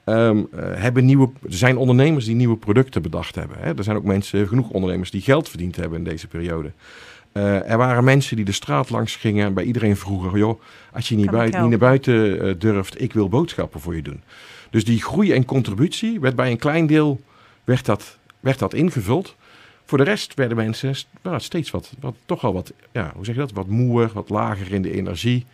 Um, 0.05 0.37
uh, 0.37 0.59
hebben 0.59 1.05
nieuwe, 1.05 1.29
er 1.43 1.53
zijn 1.53 1.77
ondernemers 1.77 2.25
die 2.25 2.35
nieuwe 2.35 2.57
producten 2.57 3.01
bedacht 3.01 3.35
hebben. 3.35 3.57
Hè. 3.59 3.77
Er 3.77 3.83
zijn 3.83 3.97
ook 3.97 4.03
mensen, 4.03 4.47
genoeg 4.47 4.69
ondernemers 4.69 5.11
die 5.11 5.21
geld 5.21 5.49
verdiend 5.49 5.75
hebben 5.75 5.97
in 5.97 6.03
deze 6.03 6.27
periode. 6.27 6.71
Uh, 7.33 7.69
er 7.71 7.77
waren 7.77 8.03
mensen 8.03 8.35
die 8.35 8.45
de 8.45 8.51
straat 8.51 8.89
langs 8.89 9.15
gingen 9.15 9.45
en 9.45 9.53
bij 9.53 9.63
iedereen 9.63 9.97
vroegen: 9.97 10.39
joh, 10.39 10.61
als 10.93 11.09
je 11.09 11.15
niet, 11.15 11.31
buiten, 11.31 11.61
niet 11.61 11.69
naar 11.69 11.79
buiten 11.79 12.45
uh, 12.45 12.53
durft, 12.57 13.01
ik 13.01 13.13
wil 13.13 13.29
boodschappen 13.29 13.79
voor 13.79 13.95
je 13.95 14.01
doen. 14.01 14.21
Dus 14.69 14.85
die 14.85 15.01
groei 15.01 15.31
en 15.31 15.45
contributie 15.45 16.19
werd 16.19 16.35
bij 16.35 16.51
een 16.51 16.57
klein 16.57 16.87
deel 16.87 17.21
werd 17.63 17.85
dat, 17.85 18.17
werd 18.39 18.59
dat 18.59 18.73
ingevuld. 18.73 19.35
Voor 19.85 19.97
de 19.97 20.03
rest 20.03 20.33
werden 20.33 20.57
mensen 20.57 20.95
nou, 21.21 21.39
steeds 21.39 21.71
wat, 21.71 21.91
wat, 21.99 22.15
toch 22.25 22.43
al 22.43 22.53
wat, 22.53 22.73
ja, 22.91 23.11
hoe 23.15 23.25
zeg 23.25 23.35
je 23.35 23.41
dat, 23.41 23.51
wat 23.51 23.67
moer, 23.67 24.11
wat 24.13 24.29
lager 24.29 24.73
in 24.73 24.81
de 24.81 24.91
energie. 24.91 25.45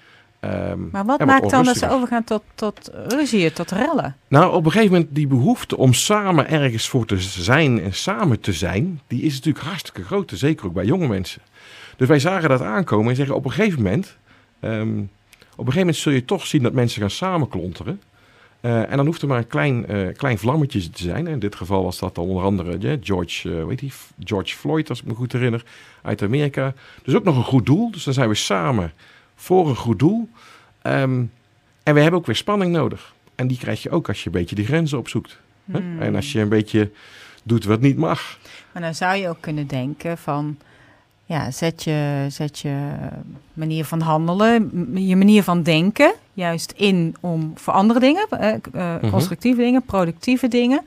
Um, 0.46 0.90
maar 0.92 1.06
wat 1.06 1.26
maakt 1.26 1.50
dan 1.50 1.66
dat 1.66 1.78
ze 1.78 1.90
overgaan 1.90 2.24
tot, 2.24 2.44
tot 2.56 2.90
ruzie, 3.08 3.54
tot 3.54 3.72
rellen? 3.72 4.16
Nou, 4.28 4.54
op 4.54 4.66
een 4.66 4.72
gegeven 4.72 4.94
moment 4.94 5.16
die 5.16 5.28
behoefte 5.28 5.78
om 5.78 5.94
samen 5.94 6.50
ergens 6.50 6.88
voor 6.88 7.06
te 7.06 7.20
zijn 7.20 7.82
en 7.82 7.94
samen 7.94 8.40
te 8.40 8.54
zijn, 8.54 9.02
die 9.08 9.22
is 9.22 9.34
natuurlijk 9.34 9.66
hartstikke 9.66 10.04
groot, 10.04 10.32
zeker 10.36 10.66
ook 10.66 10.74
bij 10.74 10.86
jonge 10.86 11.08
mensen. 11.08 11.42
Dus 11.98 12.08
wij 12.08 12.20
zagen 12.20 12.50
dat 12.50 12.62
aankomen 12.62 13.10
en 13.10 13.16
zeggen 13.16 13.36
op 13.36 13.46
een 13.46 13.52
gegeven 13.52 13.84
moment, 13.84 14.18
um, 14.62 15.00
op 15.52 15.68
een 15.68 15.74
gegeven 15.74 15.80
moment 15.80 15.96
zul 15.96 16.12
je 16.12 16.26
toch 16.26 16.48
zien 16.48 16.64
dat 16.64 16.74
mensen 16.74 17.02
gaan 17.02 17.10
samenklonteren. 17.10 18.02
Uh, 18.62 18.92
en 18.92 18.98
dan 18.98 19.06
hoeft 19.06 19.22
er 19.22 19.28
maar 19.28 19.38
een 19.38 19.48
klein, 19.48 19.92
uh, 19.92 20.14
klein 20.16 20.38
vlammetje 20.38 20.90
te 20.90 21.04
zijn. 21.04 21.28
In 21.28 21.40
dit 21.40 21.56
geval 21.56 21.84
was 21.84 22.00
dat 22.00 22.18
onder 22.18 22.44
andere 22.44 22.78
yeah, 22.78 22.98
George, 23.02 23.50
uh, 23.50 23.66
weet 23.66 23.80
die, 23.80 23.92
George 24.24 24.56
Floyd, 24.56 24.90
als 24.90 25.00
ik 25.00 25.06
me 25.06 25.14
goed 25.14 25.32
herinner, 25.32 25.64
uit 26.02 26.22
Amerika. 26.22 26.74
Dus 27.04 27.16
ook 27.16 27.24
nog 27.24 27.38
een 27.38 27.44
goed 27.44 27.66
doel. 27.66 27.92
Dus 27.92 28.04
dan 28.04 28.14
zijn 28.14 28.30
we 28.30 28.36
samen 28.36 28.94
voor 29.42 29.70
een 29.70 29.76
goed 29.76 30.00
doel. 30.00 30.30
Um, 30.84 31.32
en 31.84 31.94
we 31.94 32.02
hebben 32.02 32.20
ook 32.20 32.26
weer 32.26 32.36
spanning 32.36 32.72
nodig. 32.72 33.14
En 33.36 33.48
die 33.48 33.58
krijg 33.58 33.84
je 33.84 33.90
ook 33.90 34.08
als 34.08 34.20
je 34.20 34.26
een 34.26 34.32
beetje 34.32 34.56
die 34.56 34.66
grenzen 34.66 34.98
opzoekt. 34.98 35.40
Hmm. 35.66 36.02
En 36.02 36.16
als 36.16 36.32
je 36.32 36.40
een 36.40 36.50
beetje 36.50 36.92
doet 37.44 37.66
wat 37.66 37.82
niet 37.82 37.98
mag. 37.98 38.40
Maar 38.72 38.82
dan 38.82 38.96
zou 38.96 39.16
je 39.16 39.30
ook 39.30 39.42
kunnen 39.42 39.68
denken 39.68 40.18
van... 40.18 40.58
Ja, 41.26 41.52
zet 41.52 41.84
je, 41.84 42.26
zet 42.30 42.60
je 42.60 42.90
manier 43.54 43.86
van 43.86 44.02
handelen, 44.02 44.72
je 44.94 45.16
manier 45.16 45.44
van 45.44 45.64
denken... 45.64 46.14
juist 46.34 46.74
in 46.76 47.16
om 47.20 47.52
voor 47.56 47.74
andere 47.74 48.00
dingen, 48.00 48.28
uh, 48.32 48.54
uh, 48.76 49.12
constructieve 49.12 49.58
mm 49.58 49.64
-hmm. 49.64 49.72
dingen, 49.72 49.84
productieve 49.86 50.48
dingen... 50.48 50.82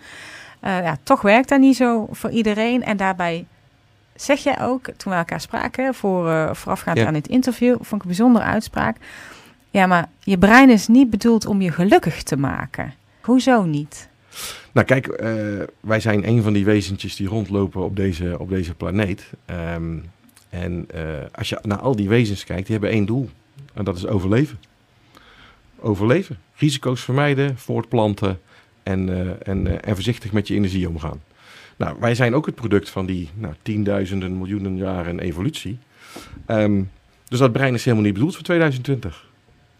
Uh, 0.65 0.83
ja, 0.83 0.99
toch 1.03 1.23
werkt 1.23 1.49
dat 1.49 1.61
niet 1.61 1.77
zo 1.77 2.09
voor 2.11 2.31
iedereen. 2.31 2.83
En 2.83 2.97
daarbij 2.97 3.45
zeg 4.15 4.39
jij 4.39 4.61
ook, 4.61 4.85
toen 4.97 5.13
we 5.13 5.19
elkaar 5.19 5.41
spraken, 5.41 5.95
voor, 5.95 6.27
uh, 6.27 6.55
voorafgaand 6.55 6.99
ja. 6.99 7.07
aan 7.07 7.13
dit 7.13 7.29
interview, 7.29 7.75
vond 7.75 7.93
ik 7.93 8.01
een 8.01 8.07
bijzondere 8.07 8.45
uitspraak. 8.45 8.97
Ja, 9.71 9.87
maar 9.87 10.09
je 10.21 10.39
brein 10.39 10.71
is 10.71 10.87
niet 10.89 11.11
bedoeld 11.11 11.47
om 11.47 11.61
je 11.61 11.71
gelukkig 11.71 12.23
te 12.23 12.37
maken. 12.37 12.95
Hoezo 13.21 13.65
niet? 13.65 14.09
Nou 14.73 14.87
kijk, 14.87 15.07
uh, 15.07 15.63
wij 15.81 16.01
zijn 16.01 16.29
een 16.29 16.43
van 16.43 16.53
die 16.53 16.65
wezentjes 16.65 17.17
die 17.17 17.29
rondlopen 17.29 17.85
op 17.85 17.97
deze, 17.97 18.37
op 18.39 18.49
deze 18.49 18.75
planeet. 18.75 19.31
Um, 19.75 20.11
en 20.49 20.89
uh, 20.95 21.01
als 21.33 21.49
je 21.49 21.59
naar 21.63 21.79
al 21.79 21.97
die 21.97 22.09
wezens 22.09 22.45
kijkt, 22.45 22.67
die 22.67 22.73
hebben 22.73 22.91
één 22.91 23.07
doel. 23.07 23.31
En 23.73 23.85
dat 23.85 23.97
is 23.97 24.07
overleven. 24.07 24.59
Overleven. 25.81 26.39
Risico's 26.55 27.05
vermijden, 27.05 27.59
voortplanten 27.59 28.41
en, 28.83 29.09
en, 29.43 29.83
en 29.83 29.95
voorzichtig 29.95 30.33
met 30.33 30.49
je 30.49 30.55
energie 30.55 30.89
omgaan. 30.89 31.21
Nou, 31.77 31.97
wij 32.01 32.15
zijn 32.15 32.35
ook 32.35 32.47
het 32.47 32.55
product 32.55 32.91
van 32.91 33.07
die 33.07 33.29
nou, 33.35 33.55
tienduizenden, 33.63 34.39
miljoenen 34.39 34.77
jaren 34.77 35.19
evolutie. 35.21 35.79
Um, 36.47 36.91
dus 37.29 37.39
dat 37.39 37.53
brein 37.53 37.75
is 37.75 37.85
helemaal 37.85 38.05
niet 38.05 38.15
bedoeld 38.15 38.35
voor 38.35 38.45
2020. 38.45 39.27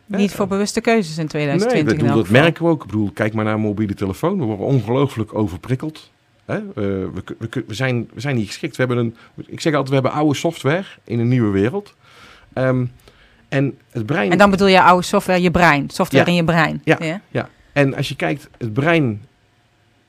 Niet 0.07 0.33
voor 0.33 0.47
bewuste 0.47 0.81
keuzes 0.81 1.19
in 1.19 1.27
2020. 1.27 1.93
Nee, 1.93 2.07
bedoel, 2.07 2.23
dat 2.23 2.33
merken 2.33 2.65
we 2.65 2.71
ook. 2.71 2.81
Ik 2.83 2.91
bedoel, 2.91 3.11
kijk 3.11 3.35
maar 3.35 3.45
naar 3.45 3.55
een 3.55 3.61
mobiele 3.61 3.95
telefoon. 3.95 4.39
We 4.39 4.45
worden 4.45 4.67
ongelooflijk 4.67 5.35
overprikkeld. 5.35 6.11
Hè? 6.45 6.59
Uh, 6.59 6.65
we, 6.75 7.23
we, 7.39 7.65
we, 7.67 7.75
zijn, 7.75 8.09
we 8.15 8.21
zijn 8.21 8.37
niet 8.37 8.47
geschikt. 8.47 8.77
We 8.77 8.85
hebben 8.85 9.05
een, 9.05 9.17
ik 9.47 9.61
zeg 9.61 9.73
altijd, 9.73 9.89
we 9.89 9.95
hebben 9.95 10.13
oude 10.13 10.35
software 10.35 10.85
in 11.05 11.19
een 11.19 11.29
nieuwe 11.29 11.51
wereld. 11.51 11.95
Um, 12.55 12.93
En 13.49 13.79
het 13.91 14.07
brein... 14.07 14.31
En 14.31 14.39
dan 14.39 14.51
bedoel 14.51 14.67
je 14.67 14.83
oude 14.83 15.05
software, 15.05 15.43
je 15.43 15.51
brein. 15.51 15.91
Software 15.91 16.25
Ja. 16.25 16.31
in 16.31 16.37
je 16.37 16.45
brein. 16.45 16.83
Ja. 17.31 17.49
En 17.73 17.95
als 17.95 18.09
je 18.09 18.17
kijkt, 18.17 18.49
het 18.59 18.73
brein 18.73 19.23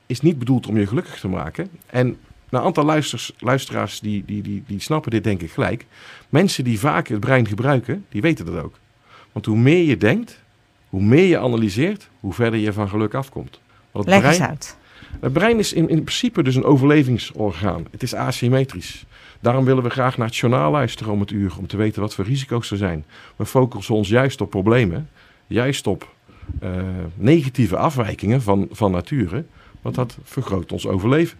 is 0.05 0.21
niet 0.21 0.39
bedoeld 0.39 0.67
om 0.67 0.77
je 0.77 0.87
gelukkig 0.87 1.19
te 1.19 1.27
maken. 1.27 1.69
En 1.85 2.17
een 2.49 2.59
aantal 2.59 2.83
luisters, 2.83 3.33
luisteraars 3.39 3.99
die, 3.99 4.23
die, 4.25 4.41
die, 4.41 4.63
die 4.67 4.79
snappen 4.79 5.11
dit 5.11 5.23
denk 5.23 5.41
ik 5.41 5.51
gelijk. 5.51 5.85
Mensen 6.29 6.63
die 6.63 6.79
vaak 6.79 7.07
het 7.07 7.19
brein 7.19 7.47
gebruiken, 7.47 8.05
die 8.09 8.21
weten 8.21 8.45
dat 8.45 8.63
ook. 8.63 8.77
Want 9.31 9.45
hoe 9.45 9.57
meer 9.57 9.83
je 9.83 9.97
denkt, 9.97 10.43
hoe 10.89 11.01
meer 11.01 11.25
je 11.25 11.39
analyseert, 11.39 12.09
hoe 12.19 12.33
verder 12.33 12.59
je 12.59 12.73
van 12.73 12.89
geluk 12.89 13.13
afkomt. 13.13 13.59
Want 13.91 14.05
het 14.05 14.13
Leg 14.13 14.23
brein, 14.23 14.41
eens 14.41 14.49
uit. 14.49 14.77
het 15.19 15.33
brein 15.33 15.59
is 15.59 15.73
in, 15.73 15.89
in 15.89 16.03
principe 16.03 16.43
dus 16.43 16.55
een 16.55 16.63
overlevingsorgaan. 16.63 17.85
Het 17.91 18.03
is 18.03 18.13
asymmetrisch. 18.13 19.05
Daarom 19.39 19.65
willen 19.65 19.83
we 19.83 19.89
graag 19.89 20.17
naar 20.17 20.27
het 20.27 20.35
journaal 20.35 20.71
luisteren 20.71 21.13
om 21.13 21.19
het 21.19 21.31
uur, 21.31 21.53
om 21.57 21.67
te 21.67 21.77
weten 21.77 22.01
wat 22.01 22.13
voor 22.13 22.25
risico's 22.25 22.71
er 22.71 22.77
zijn. 22.77 23.05
We 23.35 23.45
focussen 23.45 23.95
ons 23.95 24.09
juist 24.09 24.41
op 24.41 24.49
problemen, 24.49 25.09
juist 25.47 25.87
op 25.87 26.13
eh, 26.59 26.71
negatieve 27.15 27.77
afwijkingen 27.77 28.41
van, 28.41 28.67
van 28.71 28.91
nature, 28.91 29.45
want 29.85 29.95
dat 29.97 30.17
vergroot 30.23 30.71
ons 30.71 30.87
overleven. 30.87 31.37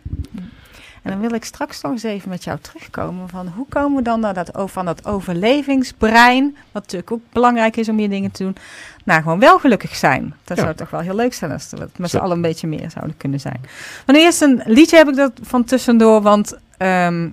En 1.02 1.12
dan 1.12 1.20
wil 1.20 1.34
ik 1.34 1.44
straks 1.46 1.82
nog 1.82 1.92
eens 1.92 2.04
even 2.04 2.30
met 2.30 2.44
jou 2.44 2.60
terugkomen 2.62 3.30
van 3.30 3.48
hoe 3.48 3.66
komen 3.70 3.98
we 3.98 4.02
dan 4.04 4.20
naar 4.20 4.34
dat, 4.34 4.52
van 4.66 4.86
dat 4.86 5.06
overlevingsbrein, 5.06 6.56
wat 6.72 6.82
natuurlijk 6.82 7.12
ook 7.12 7.22
belangrijk 7.32 7.75
is 7.78 7.90
om 7.90 8.00
je 8.00 8.10
dingen 8.10 8.32
te 8.32 8.44
doen, 8.44 8.56
naar 9.04 9.22
gewoon 9.22 9.40
wel 9.40 9.60
gelukkig 9.60 9.96
zijn. 9.96 10.34
Dat 10.44 10.58
Ja. 10.58 10.64
zou 10.64 10.75
toch 10.75 10.90
wel 10.90 11.00
heel 11.00 11.16
leuk 11.16 11.34
zijn 11.34 11.52
als 11.52 11.70
we 11.70 11.78
het 11.78 11.98
met 11.98 12.10
z'n 12.10 12.18
allen 12.18 12.36
een 12.36 12.42
beetje 12.42 12.68
meer 12.68 12.92
zouden 12.92 13.18
kunnen 13.18 13.40
zijn. 13.40 13.60
Maar 14.06 14.16
nu 14.16 14.22
eerst 14.22 14.42
een 14.42 14.62
liedje 14.66 14.98
heb 14.98 15.08
ik 15.08 15.16
dat 15.16 15.32
van 15.42 15.64
tussendoor, 15.64 16.22
want 16.22 16.58
ehm, 16.78 17.30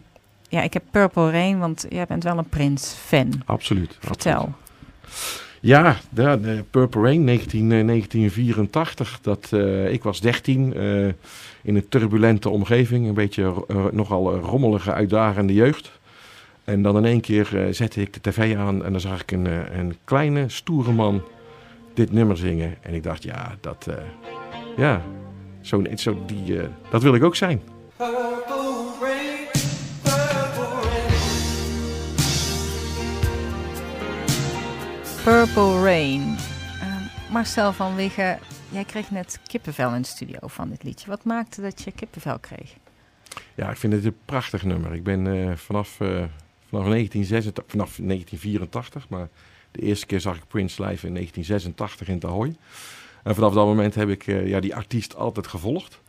ja, 0.49 0.63
ik 0.63 0.73
heb 0.73 0.83
Purple 0.91 1.31
Rain, 1.31 1.59
want 1.59 1.87
jij 1.89 2.07
bent 2.07 2.25
wel 2.25 2.39
een 2.39 2.49
Prince-fan. 2.49 3.43
Absoluut. 3.47 3.97
Vertel. 4.01 4.35
absoluut. 4.37 5.51
Ja, 5.65 5.97
de, 6.11 6.41
de 6.41 6.65
Purple 6.71 7.03
Rain 7.03 7.25
19, 7.25 7.73
eh, 7.73 7.87
1984. 7.87 9.19
Dat, 9.23 9.49
eh, 9.53 9.93
ik 9.93 10.03
was 10.03 10.21
13 10.21 10.75
eh, 10.75 11.07
in 11.63 11.77
een 11.77 11.89
turbulente 11.89 12.49
omgeving. 12.49 13.07
Een 13.09 13.15
beetje 13.15 13.65
eh, 13.69 13.85
nogal 13.93 14.33
eh, 14.35 14.41
rommelige, 14.43 14.93
uitdagende 14.93 15.55
jeugd. 15.55 16.01
En 16.65 16.83
dan 16.83 16.97
in 16.97 17.05
één 17.05 17.21
keer 17.21 17.65
eh, 17.67 17.73
zette 17.73 18.01
ik 18.01 18.13
de 18.13 18.31
tv 18.31 18.57
aan 18.57 18.85
en 18.85 18.91
dan 18.93 19.01
zag 19.01 19.21
ik 19.23 19.31
een, 19.31 19.47
eh, 19.47 19.87
kleine, 20.05 20.49
stoere 20.49 20.93
man 20.93 21.23
dit 21.95 22.13
nummer 22.13 22.37
zingen. 22.37 22.75
En 22.81 22.95
ik 22.95 23.03
dacht, 23.03 23.23
ja, 23.23 23.57
dat, 23.61 23.87
eh, 23.89 23.95
ja, 24.77 25.03
zo, 25.61 25.83
zo 25.95 26.23
die, 26.27 26.61
eh, 26.61 26.67
dat 26.91 27.03
wil 27.03 27.15
ik 27.15 27.23
ook 27.25 27.37
zijn. 27.37 27.63
Purple 35.25 35.83
Rain. 35.83 36.37
Ehm, 36.81 37.33
Marcel 37.33 37.73
van 37.73 37.95
Wiggen, 37.95 38.39
jij 38.71 38.85
kreeg 38.85 39.11
net 39.11 39.41
kippenvel 39.47 39.95
in 39.95 40.03
de 40.03 40.09
studio 40.09 40.39
van 40.43 40.69
dit 40.69 40.83
liedje. 40.83 41.09
Wat 41.09 41.25
maakte 41.25 41.61
dat 41.61 41.83
je 41.83 41.93
kippenvel 41.93 42.39
kreeg? 42.39 42.75
Ja, 43.55 43.71
ik 43.71 43.77
vind 43.77 43.93
het 43.93 44.05
een 44.05 44.17
prachtig 44.25 44.63
nummer. 44.65 44.95
Ik 44.95 45.03
ben 45.03 45.27
eh, 45.27 45.57
vanaf, 45.57 46.01
eh, 46.01 46.09
vanaf, 46.69 46.87
1986, 46.87 47.65
vanaf 47.67 47.97
1984, 47.97 49.09
maar 49.09 49.29
de 49.71 49.81
eerste 49.81 50.07
keer 50.07 50.21
zag 50.21 50.37
ik 50.37 50.47
Prince 50.49 50.85
live 50.85 51.07
in 51.07 51.13
1986 51.13 52.09
in 52.09 52.19
Tahoy. 52.19 52.55
En 53.23 53.35
vanaf 53.35 53.53
dat 53.53 53.67
moment 53.67 53.95
heb 53.95 54.09
ik 54.09 54.27
eh, 54.27 54.47
ja, 54.47 54.61
die 54.61 54.75
artiest 54.75 55.17
altijd 55.17 55.47
gevolgd. 55.47 56.01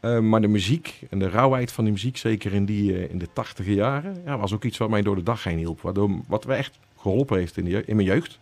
Eh, 0.00 0.18
maar 0.18 0.40
de 0.40 0.48
muziek 0.48 1.00
en 1.10 1.18
de 1.18 1.28
rauwheid 1.28 1.72
van 1.72 1.84
die 1.84 1.92
muziek, 1.92 2.16
zeker 2.16 2.52
in, 2.52 2.64
die, 2.64 3.08
in 3.08 3.18
de 3.18 3.28
tachtige 3.32 3.74
jaren, 3.74 4.22
ja, 4.24 4.38
was 4.38 4.52
ook 4.52 4.64
iets 4.64 4.78
wat 4.78 4.90
mij 4.90 5.02
door 5.02 5.16
de 5.16 5.22
dag 5.22 5.44
heen 5.44 5.58
hielp. 5.58 5.80
Waardoor, 5.80 6.10
wat 6.26 6.46
me 6.46 6.54
echt 6.54 6.78
geholpen 6.96 7.38
heeft 7.38 7.56
in, 7.56 7.86
in 7.86 7.96
mijn 7.96 8.08
jeugd. 8.08 8.38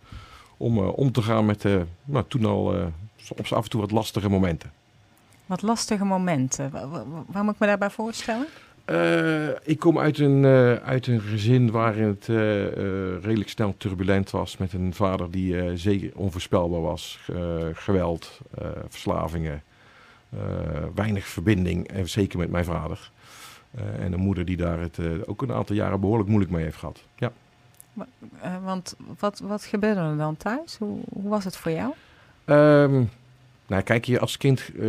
Om 0.59 0.77
eh, 0.77 0.97
om 0.97 1.11
te 1.11 1.21
gaan 1.21 1.45
met 1.45 1.65
eh, 1.65 1.75
nou, 2.05 2.25
toen 2.27 2.45
al 2.45 2.75
eh, 2.75 2.85
op 3.37 3.47
z'n 3.47 3.53
af 3.55 3.63
en 3.63 3.69
toe 3.69 3.81
wat 3.81 3.91
lastige 3.91 4.29
momenten. 4.29 4.71
Wat 5.45 5.61
lastige 5.61 6.05
momenten. 6.05 6.71
Wa- 6.71 6.87
wa- 6.87 7.05
wa- 7.07 7.23
Waar 7.27 7.43
moet 7.43 7.53
ik 7.53 7.59
me 7.59 7.67
daarbij 7.67 7.89
voorstellen? 7.89 8.47
Eh, 8.85 9.47
ik 9.63 9.79
kom 9.79 9.99
uit 9.99 10.17
een, 10.19 10.45
eh, 10.45 10.73
uit 10.73 11.07
een 11.07 11.21
gezin 11.21 11.71
waarin 11.71 12.03
het 12.07 12.29
eh, 12.29 12.65
eh, 12.67 13.21
redelijk 13.23 13.49
snel 13.49 13.73
turbulent 13.77 14.29
was. 14.29 14.57
Met 14.57 14.73
een 14.73 14.93
vader 14.93 15.31
die 15.31 15.59
eh, 15.61 15.71
zeker 15.75 16.11
onvoorspelbaar 16.15 16.81
was. 16.81 17.19
Eh, 17.35 17.37
geweld, 17.73 18.39
eh, 18.57 18.67
verslavingen, 18.89 19.63
eh, 20.29 20.39
weinig 20.95 21.25
verbinding. 21.27 21.87
En 21.87 22.09
zeker 22.09 22.39
met 22.39 22.49
mijn 22.51 22.65
vader. 22.65 23.11
Eh, 23.71 24.03
en 24.05 24.13
een 24.13 24.19
moeder 24.19 24.45
die 24.45 24.57
daar 24.57 24.79
het 24.79 24.97
eh, 24.99 25.05
ook 25.25 25.41
een 25.41 25.53
aantal 25.53 25.75
jaren 25.75 25.99
behoorlijk 25.99 26.29
moeilijk 26.29 26.51
mee 26.53 26.63
heeft 26.63 26.77
gehad. 26.77 27.03
Ja. 27.15 27.31
Eh, 28.41 28.63
want 28.63 28.95
wat, 29.19 29.39
wat 29.39 29.63
gebeurde 29.63 29.99
er 29.99 30.17
dan 30.17 30.37
thuis? 30.37 30.77
Hoe, 30.77 30.99
hoe 31.09 31.29
was 31.29 31.43
het 31.43 31.57
voor 31.57 31.71
jou? 31.71 31.93
Ehm, 32.45 33.03
nou, 33.67 33.81
kijk, 33.83 34.05
je 34.05 34.19
als 34.19 34.37
kind, 34.37 34.59
eh, 34.59 34.85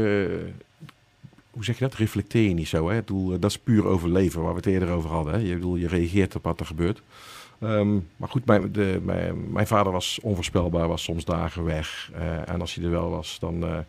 hoe 1.51 1.65
zeg 1.65 1.79
je 1.79 1.85
dat? 1.85 1.95
Reflecteer 1.95 2.49
je 2.49 2.55
niet 2.55 2.69
zo. 2.69 2.89
Hè? 2.89 2.99
Eh, 2.99 3.31
dat 3.41 3.51
is 3.51 3.59
puur 3.59 3.87
overleven, 3.87 4.43
waar 4.43 4.51
we 4.51 4.57
het 4.57 4.67
eerder 4.67 4.91
over 4.91 5.11
hadden. 5.11 5.33
Hè? 5.33 5.39
Je, 5.39 5.55
bedoel, 5.55 5.77
je 5.77 5.89
reageert 5.89 6.37
op 6.37 6.45
wat 6.45 6.61
er 6.61 6.67
gebeurt. 6.67 7.03
Ehm, 7.61 7.95
maar 8.17 8.29
goed, 8.29 8.45
mijn, 8.45 8.73
de, 8.73 9.01
mijn, 9.51 9.67
vader 9.67 9.93
was 9.93 10.19
onvoorspelbaar, 10.23 10.89
was 10.89 11.03
soms 11.03 11.25
dagen 11.25 11.65
weg. 11.65 12.11
En 12.45 12.61
als 12.61 12.75
hij 12.75 12.85
er 12.85 12.91
wel 12.91 13.11
was, 13.11 13.39
dan, 13.39 13.85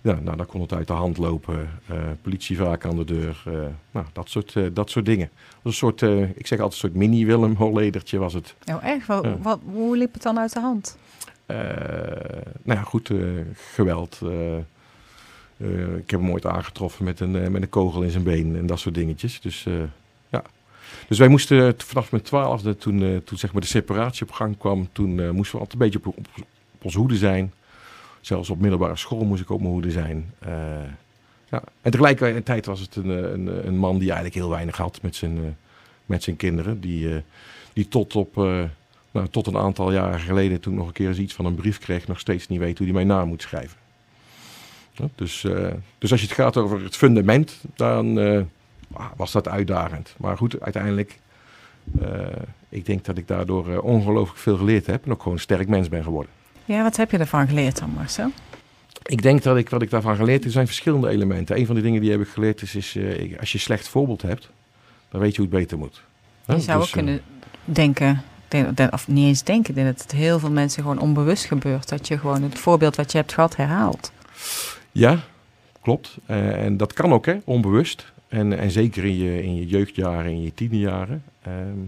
ja, 0.00 0.18
nou, 0.22 0.36
dan 0.36 0.46
kon 0.46 0.60
het 0.60 0.72
uit 0.72 0.86
de 0.86 0.92
hand 0.92 1.16
lopen. 1.18 1.68
Eh, 1.86 1.96
politie 2.22 2.56
vaak 2.56 2.84
aan 2.84 2.96
de 2.96 3.04
deur. 3.04 3.42
eh, 3.46 3.52
nou, 3.90 4.06
dat 4.12 4.28
soort, 4.28 4.56
eh, 4.56 4.64
dat 4.72 4.90
soort 4.90 5.04
dingen. 5.06 5.30
Een 5.62 5.72
soort, 5.72 6.02
ik 6.34 6.46
zeg 6.46 6.58
altijd, 6.60 6.72
een 6.82 6.88
soort 6.88 6.94
mini-Willem 6.94 7.54
Holledertje 7.62 8.18
was 8.18 8.32
het. 8.32 8.54
Oh, 8.66 8.84
echt? 8.84 9.06
Wa- 9.06 9.20
Ja. 9.22 9.36
wat, 9.38 9.60
hoe 9.72 9.96
liep 9.96 10.12
het 10.12 10.22
dan 10.22 10.38
uit 10.38 10.52
de 10.52 10.60
hand? 10.60 10.98
Nou 12.62 12.78
ja, 12.78 12.82
goed, 12.82 13.10
geweld. 13.54 14.20
ik 15.96 16.10
heb 16.10 16.20
hem 16.20 16.30
ooit 16.30 16.46
aangetroffen 16.46 17.04
met 17.04 17.20
een, 17.20 17.30
met 17.52 17.62
een 17.62 17.68
kogel 17.68 18.02
in 18.02 18.10
zijn 18.10 18.22
been 18.24 18.56
en 18.56 18.66
dat 18.66 18.78
soort 18.78 18.94
dingetjes. 18.94 19.40
Dus 19.40 19.66
ja. 20.28 20.42
Dus 21.08 21.18
wij 21.18 21.28
moesten 21.28 21.74
vanaf 21.76 22.10
mijn 22.10 22.22
twaalfde, 22.22 22.76
toen, 22.76 23.22
toen 23.24 23.38
zeg 23.38 23.52
maar 23.52 23.60
de 23.60 23.66
separatie 23.66 24.22
op 24.26 24.32
gang 24.32 24.58
kwam, 24.58 24.88
toen 24.92 25.30
moesten 25.34 25.54
we 25.58 25.64
altijd 25.64 25.72
een 25.72 25.78
beetje 25.90 25.98
op, 25.98 26.06
op, 26.06 26.26
op 26.74 26.84
onze 26.84 26.98
hoede 26.98 27.16
zijn. 27.16 27.52
Zelfs 28.20 28.50
op 28.50 28.60
middelbare 28.60 28.96
school 28.96 29.24
moest 29.24 29.42
ik 29.42 29.50
op 29.50 29.60
mijn 29.60 29.72
hoede 29.72 29.90
zijn. 29.90 30.32
Eh, 30.38 30.52
ja. 31.50 31.62
En 31.82 31.90
tegelijkertijd 31.90 32.66
was 32.66 32.80
het 32.80 32.96
een, 32.96 33.10
eh, 33.10 33.30
een, 33.30 33.66
een 33.66 33.76
man 33.78 33.94
die 33.98 34.06
eigenlijk 34.06 34.34
heel 34.34 34.50
weinig 34.50 34.76
had 34.76 35.02
met 35.02 35.16
zijn, 35.16 35.36
eh, 35.36 35.44
met 36.06 36.22
zijn 36.22 36.36
kinderen. 36.36 36.80
Die, 36.80 37.14
eh, 37.14 37.20
die 37.72 37.88
tot 37.88 38.16
op... 38.16 38.38
eh, 38.38 38.62
nou, 39.10 39.28
tot 39.28 39.46
een 39.46 39.56
aantal 39.56 39.92
jaren 39.92 40.20
geleden, 40.20 40.60
toen 40.60 40.72
ik 40.72 40.78
nog 40.78 40.86
een 40.86 40.92
keer 40.94 41.08
eens 41.08 41.18
iets 41.18 41.34
van 41.34 41.44
een 41.44 41.54
brief 41.54 41.78
kreeg, 41.78 42.06
nog 42.06 42.18
steeds 42.18 42.48
niet 42.48 42.58
weet 42.58 42.76
hoe 42.78 42.86
hij 42.86 42.94
mijn 42.94 43.06
naam 43.06 43.28
moet 43.28 43.42
schrijven. 43.42 43.78
Dus, 45.14 45.44
eh, 45.44 45.68
dus 45.98 46.10
als 46.12 46.20
je 46.20 46.26
het 46.26 46.36
gaat 46.36 46.56
over 46.56 46.82
het 46.82 46.96
fundament, 46.96 47.60
dan 47.74 48.18
eh, 48.18 48.40
ah, 48.92 49.06
was 49.16 49.32
dat 49.32 49.48
uitdagend. 49.48 50.14
Maar 50.18 50.36
goed, 50.36 50.60
uiteindelijk, 50.60 51.18
eh, 52.00 52.26
ik 52.68 52.86
denk 52.86 53.04
dat 53.04 53.18
ik 53.18 53.28
daardoor 53.28 53.70
eh, 53.70 53.84
ongelooflijk 53.84 54.38
veel 54.38 54.56
geleerd 54.56 54.86
heb 54.86 55.04
en 55.04 55.12
ook 55.12 55.18
gewoon 55.18 55.34
een 55.34 55.42
sterk 55.42 55.68
mens 55.68 55.88
ben 55.88 56.02
geworden. 56.02 56.32
Ja, 56.70 56.82
wat 56.82 56.96
heb 56.96 57.10
je 57.10 57.18
ervan 57.18 57.48
geleerd 57.48 57.78
dan, 57.78 57.90
Marcel? 57.90 58.30
Ik 59.02 59.22
denk 59.22 59.42
dat 59.42 59.56
ik 59.56 59.70
wat 59.70 59.82
ik 59.82 59.90
daarvan 59.90 60.16
geleerd 60.16 60.36
heb, 60.36 60.44
er 60.44 60.50
zijn 60.50 60.66
verschillende 60.66 61.08
elementen. 61.08 61.56
Een 61.58 61.66
van 61.66 61.74
de 61.74 61.80
dingen 61.80 62.00
die 62.00 62.10
heb 62.10 62.20
ik 62.20 62.28
geleerd 62.28 62.62
is, 62.62 62.74
is 62.74 62.96
eh, 62.96 63.38
als 63.38 63.52
je 63.52 63.54
een 63.58 63.64
slecht 63.64 63.88
voorbeeld 63.88 64.22
hebt, 64.22 64.50
dan 65.08 65.20
weet 65.20 65.30
je 65.34 65.40
hoe 65.42 65.50
het 65.50 65.58
beter 65.58 65.78
moet. 65.78 66.02
Je 66.46 66.60
zou 66.60 66.64
dus, 66.64 66.76
ook 66.76 66.82
eh, 66.82 66.92
kunnen 66.92 67.20
denken, 67.64 68.10
ik 68.10 68.50
denk 68.50 68.76
dat- 68.76 68.92
of 68.92 69.08
niet 69.08 69.26
eens 69.26 69.42
denken, 69.44 69.74
dat 69.74 69.84
het 70.02 70.12
heel 70.12 70.38
veel 70.38 70.50
mensen 70.50 70.82
gewoon 70.82 70.98
onbewust 70.98 71.44
gebeurt. 71.44 71.88
Dat 71.88 72.08
je 72.08 72.18
gewoon 72.18 72.42
het 72.42 72.58
voorbeeld 72.58 72.96
wat 72.96 73.12
je 73.12 73.18
hebt 73.18 73.32
gehad 73.32 73.56
herhaalt. 73.56 74.12
Ja, 74.92 75.18
klopt. 75.82 76.16
Eh, 76.26 76.64
en 76.64 76.76
dat 76.76 76.92
kan 76.92 77.12
ook, 77.12 77.26
hè, 77.26 77.36
onbewust. 77.44 78.12
En, 78.28 78.58
en 78.58 78.70
zeker 78.70 79.04
in 79.04 79.16
je, 79.16 79.42
in 79.42 79.56
je 79.56 79.66
jeugdjaren, 79.66 80.30
in 80.30 80.42
je 80.42 80.54
tienerjaren. 80.54 81.22
Ehm, 81.42 81.78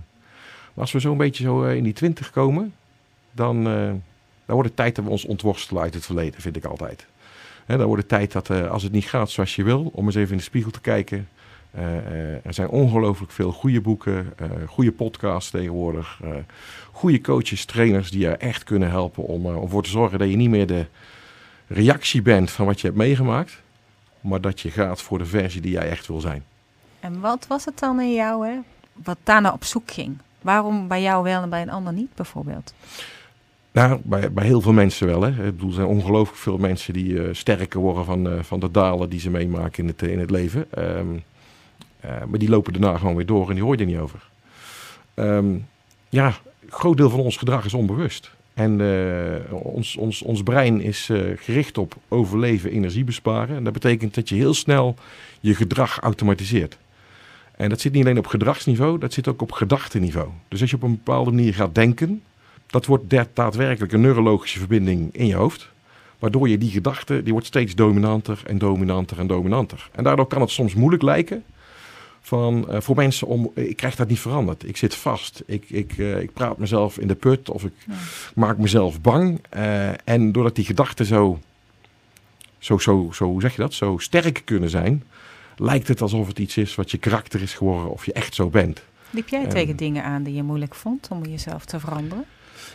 maar 0.74 0.84
als 0.84 0.92
we 0.92 1.00
zo 1.00 1.10
een 1.12 1.16
beetje 1.16 1.42
zo 1.44 1.64
eh, 1.64 1.76
in 1.76 1.84
die 1.84 1.92
twintig 1.92 2.30
komen, 2.30 2.74
dan, 3.32 3.66
eh, 3.66 3.90
dan 4.52 4.60
wordt 4.60 4.76
het 4.76 4.84
tijd 4.84 4.96
dat 4.96 5.04
we 5.04 5.10
ons 5.10 5.24
ontworstelen 5.24 5.82
uit 5.82 5.94
het 5.94 6.04
verleden, 6.04 6.40
vind 6.40 6.56
ik 6.56 6.64
altijd. 6.64 7.06
Hè, 7.66 7.76
dan 7.76 7.86
wordt 7.86 8.02
het 8.02 8.10
tijd 8.10 8.32
dat 8.32 8.50
eh, 8.50 8.70
als 8.70 8.82
het 8.82 8.92
niet 8.92 9.04
gaat 9.04 9.30
zoals 9.30 9.56
je 9.56 9.62
wil, 9.62 9.90
om 9.94 10.06
eens 10.06 10.14
even 10.14 10.30
in 10.30 10.36
de 10.36 10.42
spiegel 10.42 10.70
te 10.70 10.80
kijken. 10.80 11.28
Eh, 11.70 11.96
eh, 11.96 12.46
er 12.46 12.54
zijn 12.54 12.68
ongelooflijk 12.68 13.32
veel 13.32 13.52
goede 13.52 13.80
boeken, 13.80 14.34
goede 14.66 14.92
podcasts 14.92 15.50
tegenwoordig. 15.50 16.20
goede 16.92 17.20
coaches, 17.20 17.64
trainers 17.64 18.10
die 18.10 18.20
je 18.20 18.28
echt 18.28 18.64
kunnen 18.64 18.90
helpen 18.90 19.24
om, 19.24 19.46
om 19.46 19.62
ervoor 19.62 19.82
te 19.82 19.90
zorgen 19.90 20.18
dat 20.18 20.30
je 20.30 20.36
niet 20.36 20.50
meer 20.50 20.66
de 20.66 20.86
reactie 21.66 22.22
bent 22.22 22.50
van 22.50 22.66
wat 22.66 22.80
je 22.80 22.86
hebt 22.86 22.98
meegemaakt, 22.98 23.62
maar 24.20 24.40
dat 24.40 24.60
je 24.60 24.70
gaat 24.70 25.02
voor 25.02 25.18
de 25.18 25.26
versie 25.26 25.60
die 25.60 25.72
jij 25.72 25.88
echt 25.88 26.06
wil 26.06 26.20
zijn. 26.20 26.44
En 27.00 27.20
wat 27.20 27.46
was 27.46 27.64
het 27.64 27.78
dan 27.78 28.00
in 28.00 28.12
jou, 28.12 28.46
hè, 28.46 28.58
wat 28.92 29.18
daarna 29.22 29.52
op 29.52 29.64
zoek 29.64 29.90
ging? 29.90 30.18
Waarom 30.40 30.88
bij 30.88 31.02
jou 31.02 31.22
wel 31.22 31.42
en 31.42 31.50
bij 31.50 31.62
een 31.62 31.70
ander 31.70 31.92
niet, 31.92 32.14
bijvoorbeeld? 32.14 32.74
Nou, 33.72 34.00
bij, 34.04 34.32
bij 34.32 34.44
heel 34.44 34.60
veel 34.60 34.72
mensen 34.72 35.06
wel. 35.06 35.22
Hè. 35.22 35.28
Ik 35.28 35.56
bedoel, 35.56 35.68
er 35.68 35.74
zijn 35.74 35.86
ongelooflijk 35.86 36.38
veel 36.38 36.58
mensen 36.58 36.92
die 36.92 37.22
eh, 37.22 37.34
sterker 37.34 37.80
worden 37.80 38.04
van, 38.04 38.30
eh, 38.30 38.42
van 38.42 38.60
de 38.60 38.70
dalen 38.70 39.10
die 39.10 39.20
ze 39.20 39.30
meemaken 39.30 39.82
in 39.82 39.88
het, 39.88 40.02
in 40.02 40.18
het 40.18 40.30
leven. 40.30 40.66
Ehm, 40.70 41.16
eh, 42.00 42.24
maar 42.28 42.38
die 42.38 42.48
lopen 42.48 42.72
daarna 42.72 42.98
gewoon 42.98 43.16
weer 43.16 43.26
door 43.26 43.48
en 43.48 43.54
die 43.54 43.62
hoor 43.62 43.74
je 43.74 43.80
er 43.80 43.86
niet 43.86 43.98
over. 43.98 44.28
Ehm, 45.14 45.54
ja, 46.08 46.26
een 46.26 46.72
groot 46.72 46.96
deel 46.96 47.10
van 47.10 47.20
ons 47.20 47.36
gedrag 47.36 47.64
is 47.64 47.74
onbewust. 47.74 48.30
En 48.54 48.80
eh, 48.80 49.52
ons, 49.52 49.96
ons, 49.96 50.22
ons 50.22 50.42
brein 50.42 50.80
is 50.80 51.08
eh, 51.08 51.18
gericht 51.36 51.78
op 51.78 51.96
overleven, 52.08 52.70
energie 52.70 53.04
besparen. 53.04 53.56
En 53.56 53.64
dat 53.64 53.72
betekent 53.72 54.14
dat 54.14 54.28
je 54.28 54.34
heel 54.34 54.54
snel 54.54 54.94
je 55.40 55.54
gedrag 55.54 56.00
automatiseert. 56.00 56.78
En 57.56 57.68
dat 57.68 57.80
zit 57.80 57.92
niet 57.92 58.04
alleen 58.04 58.18
op 58.18 58.26
gedragsniveau, 58.26 58.98
dat 58.98 59.12
zit 59.12 59.28
ook 59.28 59.42
op 59.42 59.52
gedachtenniveau. 59.52 60.28
Dus 60.48 60.60
als 60.60 60.70
je 60.70 60.76
op 60.76 60.82
een 60.82 61.00
bepaalde 61.04 61.30
manier 61.30 61.54
gaat 61.54 61.74
denken, 61.74 62.22
dat 62.72 62.86
wordt 62.86 63.10
da- 63.10 63.26
daadwerkelijk 63.34 63.92
een 63.92 64.00
neurologische 64.00 64.58
verbinding 64.58 65.08
in 65.16 65.26
je 65.26 65.34
hoofd. 65.34 65.70
Waardoor 66.18 66.48
je 66.48 66.58
die 66.58 66.70
gedachte, 66.70 67.22
die 67.22 67.32
wordt 67.32 67.46
steeds 67.46 67.74
dominanter 67.74 68.42
en 68.46 68.58
dominanter 68.58 69.18
en 69.18 69.26
dominanter. 69.26 69.88
En 69.92 70.04
daardoor 70.04 70.26
kan 70.26 70.40
het 70.40 70.50
soms 70.50 70.74
moeilijk 70.74 71.02
lijken 71.02 71.44
van, 72.20 72.68
eh, 72.70 72.80
voor 72.80 72.96
mensen 72.96 73.26
om, 73.26 73.50
ik 73.54 73.76
krijg 73.76 73.94
dat 73.96 74.08
niet 74.08 74.18
veranderd. 74.20 74.68
Ik 74.68 74.76
zit 74.76 74.94
vast. 74.94 75.42
Ik, 75.46 75.64
ik, 75.70 75.98
eh, 75.98 76.20
ik 76.20 76.32
praat 76.32 76.58
mezelf 76.58 76.98
in 76.98 77.06
de 77.08 77.14
put 77.14 77.50
of 77.50 77.64
ik 77.64 77.72
Ja. 77.86 77.94
maak 78.34 78.58
mezelf 78.58 79.00
bang. 79.00 79.40
Eh, 79.48 80.08
en 80.08 80.32
doordat 80.32 80.54
die 80.56 80.64
gedachten 80.64 81.06
zo, 81.06 81.38
zo, 82.58 82.78
zo, 82.78 83.10
zo, 83.12 83.24
hoe 83.24 83.40
zeg 83.40 83.54
je 83.56 83.62
dat, 83.62 83.74
zo 83.74 83.98
sterk 83.98 84.42
kunnen 84.44 84.70
zijn, 84.70 85.02
lijkt 85.56 85.88
het 85.88 86.00
alsof 86.00 86.26
het 86.26 86.38
iets 86.38 86.56
is 86.56 86.74
wat 86.74 86.90
je 86.90 86.98
karakter 86.98 87.42
is 87.42 87.54
geworden 87.54 87.90
of 87.90 88.06
je 88.06 88.12
echt 88.12 88.34
zo 88.34 88.48
bent. 88.48 88.82
Liep 89.10 89.28
jij 89.28 89.46
tegen 89.46 89.76
dingen 89.76 90.04
aan 90.04 90.22
die 90.22 90.34
je 90.34 90.42
moeilijk 90.42 90.74
vond 90.74 91.08
om 91.10 91.24
jezelf 91.24 91.64
te 91.64 91.80
veranderen? 91.80 92.24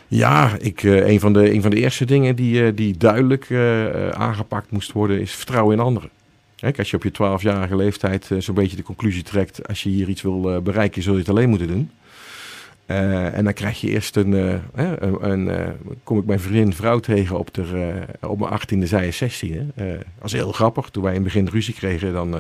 Ja, 0.08 0.56
ik, 0.60 0.84
eh, 0.84 1.08
een, 1.08 1.20
van 1.20 1.34
de, 1.34 1.53
een 1.53 1.62
van 1.62 1.72
de 1.72 1.77
eerste 1.77 2.06
dingen 2.06 2.36
die, 2.36 2.65
eh, 2.65 2.75
die 2.75 2.98
duidelijk 2.98 3.50
eh, 3.50 4.10
aangepakt 4.10 4.72
moest 4.72 4.91
worden 4.91 5.22
is 5.22 5.32
vertrouwen 5.32 5.75
in 5.75 5.84
anderen. 5.84 6.10
Als 6.77 6.89
je 6.89 6.96
op 6.96 7.03
je 7.03 7.12
12-jarige 7.12 7.75
leeftijd 7.75 8.29
zo'n 8.38 8.56
beetje 8.56 8.75
de 8.75 8.84
conclusie 8.84 9.24
trekt, 9.24 9.67
als 9.67 9.84
je 9.84 9.89
hier 9.89 10.10
iets 10.10 10.22
wil 10.22 10.62
bereiken, 10.62 11.01
zul 11.01 11.13
je 11.13 11.20
het 11.20 11.29
alleen 11.29 11.50
moeten 11.50 11.67
doen. 11.67 11.91
En 12.86 13.44
dan 13.44 13.53
krijg 13.53 13.82
je 13.82 13.89
eerst 13.89 14.15
een, 14.15 14.32
hè, 14.75 15.01
een, 15.01 15.29
een, 15.29 15.75
kom 16.03 16.17
ik 16.17 16.25
mijn 16.25 16.39
vriendin 16.39 16.74
vrouw 16.74 17.00
tegen 17.00 17.38
op, 17.38 17.53
de, 17.53 17.91
op 18.22 18.39
mijn 18.39 18.51
18e, 18.51 18.84
zij 18.84 19.08
is 19.08 19.17
16. 19.17 19.53
Hè. 19.53 19.91
Eh, 19.91 19.98
dat 19.98 20.06
was 20.20 20.32
heel 20.32 20.51
grappig. 20.51 20.89
Toen 20.89 21.03
wij 21.03 21.13
in 21.13 21.24
het 21.24 21.34
begin 21.34 21.48
ruzie 21.48 21.74
kregen, 21.74 22.13
dan, 22.13 22.36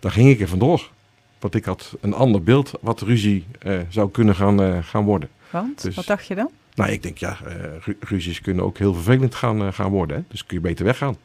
dan 0.00 0.10
ging 0.10 0.30
ik 0.30 0.40
er 0.40 0.48
vandoor. 0.48 0.90
Want 1.38 1.54
ik 1.54 1.64
had 1.64 1.96
een 2.00 2.14
ander 2.14 2.42
beeld 2.42 2.72
wat 2.80 3.00
ruzie 3.00 3.44
zou 3.88 4.10
kunnen 4.10 4.34
gaan, 4.34 4.84
gaan 4.84 5.04
worden. 5.04 5.28
Want, 5.50 5.82
Dus- 5.82 5.94
wat 5.94 6.06
dacht 6.06 6.26
je 6.26 6.34
dan? 6.34 6.50
Nou, 6.74 6.90
ik 6.90 7.02
denk 7.02 7.18
ja, 7.18 7.38
eh, 7.46 7.54
ru- 7.84 7.96
ruzies 8.00 8.40
kunnen 8.40 8.64
ook 8.64 8.78
heel 8.78 8.94
vervelend 8.94 9.34
gaan, 9.34 9.60
eh, 9.62 9.72
gaan 9.72 9.90
worden. 9.90 10.16
Hè? 10.16 10.22
Dus 10.28 10.46
kun 10.46 10.56
je 10.56 10.62
beter 10.62 10.84
weggaan. 10.84 11.16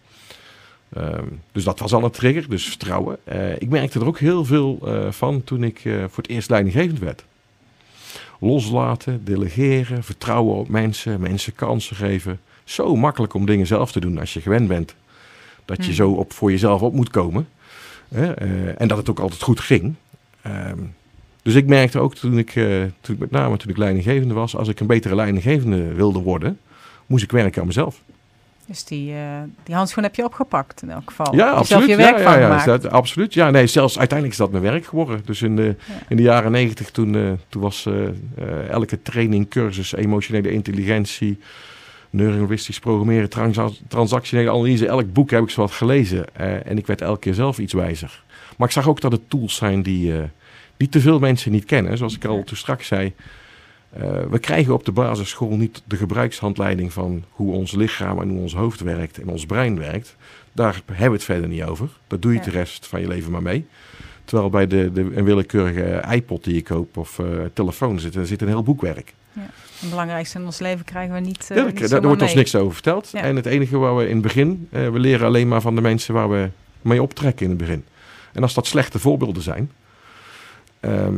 Ehm, 0.93 1.25
dus 1.51 1.63
dat 1.63 1.79
was 1.79 1.93
al 1.93 2.03
een 2.03 2.11
trigger, 2.11 2.49
dus 2.49 2.65
vertrouwen. 2.67 3.17
Eh, 3.23 3.51
ik 3.61 3.69
merkte 3.69 3.99
er 3.99 4.05
ook 4.05 4.19
heel 4.19 4.45
veel 4.45 4.79
van 5.09 5.43
toen 5.43 5.63
ik 5.63 5.79
voor 5.81 6.23
het 6.23 6.27
eerst 6.27 6.49
leidinggevend 6.49 6.99
werd. 6.99 7.23
Loslaten, 8.39 9.23
delegeren, 9.25 10.03
vertrouwen 10.03 10.55
op 10.55 10.67
mensen, 10.67 11.19
mensen 11.19 11.55
kansen 11.55 11.95
geven. 11.95 12.39
Zo 12.63 12.95
makkelijk 12.95 13.33
om 13.33 13.45
dingen 13.45 13.67
zelf 13.67 13.91
te 13.91 13.99
doen 13.99 14.17
als 14.19 14.33
je 14.33 14.41
gewend 14.41 14.67
bent. 14.67 14.95
Dat 15.65 15.77
je 15.77 15.83
Hmm. 15.83 15.93
zo 15.93 16.11
op, 16.11 16.33
voor 16.33 16.51
jezelf 16.51 16.81
op 16.81 16.93
moet 16.93 17.09
komen. 17.09 17.47
En 18.77 18.87
dat 18.87 18.97
het 18.97 19.09
ook 19.09 19.19
altijd 19.19 19.41
goed 19.41 19.59
ging. 19.59 19.93
Ehm, 20.41 20.79
dus 21.45 21.53
ik 21.55 21.67
merkte 21.67 21.99
ook 21.99 22.15
toen 22.15 22.37
ik, 22.37 22.55
eh, 22.55 22.65
toen 23.01 23.15
ik 23.15 23.19
met 23.19 23.31
name 23.31 23.57
toen 23.57 23.69
ik 23.69 23.77
leidinggevende 23.77 24.33
was, 24.33 24.55
als 24.55 24.67
ik 24.67 24.79
een 24.79 24.87
betere 24.87 25.15
leidinggevende 25.15 25.93
wilde 25.93 26.19
worden, 26.19 26.59
moest 27.05 27.23
ik 27.23 27.31
werken 27.31 27.61
aan 27.61 27.67
mezelf. 27.67 28.01
Dus 28.67 28.83
die, 28.83 29.13
eh, 29.13 29.19
die 29.63 29.75
handschoen 29.75 30.03
heb 30.03 30.15
je 30.15 30.23
opgepakt 30.23 30.81
in 30.81 30.89
elk 30.89 31.03
geval. 31.05 31.35
Ja, 31.35 31.49
absoluut. 31.49 31.87
je 31.89 31.95
werk 31.95 32.17
ja, 32.17 32.23
van 32.23 32.31
ja, 32.33 32.39
ja, 32.39 32.43
gemaakt. 32.59 32.59
is 32.67 32.81
dat, 32.81 32.91
absoluut. 32.91 33.33
Ja, 33.33 33.49
nee, 33.49 33.67
zelfs 33.67 33.97
uiteindelijk 33.99 34.39
is 34.39 34.45
dat 34.45 34.51
mijn 34.51 34.63
werk 34.71 34.85
geworden. 34.85 35.21
Dus 35.25 35.41
in 35.41 35.55
de, 35.55 35.63
Ja. 35.87 35.93
in 36.09 36.15
de 36.17 36.23
jaren 36.23 36.51
negentig, 36.51 36.91
toen, 36.91 37.15
eh, 37.15 37.21
toen 37.49 37.61
was 37.61 37.89
elke 38.69 39.01
training, 39.01 39.49
cursus, 39.49 39.93
emotionele 39.95 40.51
intelligentie, 40.51 41.39
neurolinguistisch 42.09 42.79
programmeren, 42.79 43.29
transa- 43.29 43.69
transactionele 43.87 44.49
analyse, 44.49 44.87
elk 44.87 45.13
boek 45.13 45.29
heb 45.31 45.43
ik 45.43 45.49
zo 45.49 45.61
wat 45.61 45.71
gelezen. 45.71 46.35
En 46.65 46.77
ik 46.77 46.87
werd 46.87 47.01
elke 47.01 47.19
keer 47.19 47.33
zelf 47.33 47.57
iets 47.59 47.73
wijzer. 47.73 48.23
Maar 48.57 48.67
ik 48.67 48.73
zag 48.73 48.87
ook 48.87 49.01
dat 49.01 49.11
het 49.11 49.29
tools 49.29 49.55
zijn 49.55 49.81
die, 49.81 50.13
die 50.77 50.89
te 50.89 50.99
veel 51.01 51.19
mensen 51.19 51.51
niet 51.51 51.65
kennen. 51.65 51.97
Zoals 51.97 52.15
ik 52.15 52.25
al 52.25 52.43
toen 52.43 52.57
straks 52.57 52.87
zei. 52.87 53.13
eh, 53.89 54.01
we 54.29 54.39
krijgen 54.39 54.73
op 54.73 54.85
de 54.85 54.91
basisschool 54.91 55.55
niet 55.57 55.81
de 55.85 55.95
gebruikshandleiding 55.95 56.93
van 56.93 57.23
hoe 57.29 57.53
ons 57.53 57.71
lichaam 57.71 58.21
en 58.21 58.29
hoe 58.29 58.39
ons 58.39 58.53
hoofd 58.55 58.79
werkt 58.79 59.19
en 59.21 59.27
ons 59.27 59.45
brein 59.45 59.79
werkt. 59.79 60.15
Daar 60.51 60.81
hebben 60.85 61.07
we 61.09 61.13
het 61.15 61.23
verder 61.23 61.49
niet 61.49 61.63
over. 61.63 61.89
Dat 62.07 62.21
doe 62.21 62.31
je 62.31 62.37
Ja. 62.37 62.43
de 62.43 62.51
rest 62.51 62.87
van 62.87 63.01
je 63.01 63.07
leven 63.07 63.31
maar 63.31 63.41
mee. 63.41 63.65
Terwijl 64.25 64.49
bij 64.49 64.67
de, 64.67 64.91
de, 64.93 65.01
een 65.15 65.23
willekeurige 65.23 66.03
iPod 66.11 66.43
die 66.43 66.53
je 66.53 66.63
koopt 66.63 66.97
of 66.97 67.19
eh, 67.19 67.25
telefoon 67.53 67.99
zit, 67.99 68.15
er 68.15 68.27
zit 68.27 68.41
een 68.41 68.47
heel 68.47 68.63
boekwerk. 68.63 69.13
Het 69.79 69.89
belangrijkste 69.89 70.39
in 70.39 70.45
ons 70.45 70.59
leven 70.59 70.85
krijgen 70.85 71.13
we 71.13 71.19
niet, 71.19 71.47
uh, 71.51 71.57
Ja, 71.57 71.63
daar, 71.71 71.89
daar 71.89 72.01
wordt 72.01 72.21
ons 72.21 72.33
niks 72.33 72.55
over 72.55 72.73
verteld. 72.73 73.09
Ja. 73.11 73.21
En 73.21 73.35
het 73.35 73.45
enige 73.45 73.77
waar 73.77 73.95
we 73.95 74.03
in 74.07 74.13
het 74.13 74.21
begin, 74.21 74.67
we 74.69 74.99
leren 74.99 75.27
alleen 75.27 75.47
maar 75.47 75.61
van 75.61 75.75
de 75.75 75.81
mensen 75.81 76.13
waar 76.13 76.29
we 76.29 76.49
mee 76.81 77.01
optrekken 77.01 77.43
in 77.43 77.49
het 77.49 77.59
begin. 77.59 77.83
En 78.33 78.41
als 78.41 78.53
dat 78.53 78.67
slechte 78.67 78.99
voorbeelden 78.99 79.43
zijn, 79.43 79.71
ehm, 80.85 81.15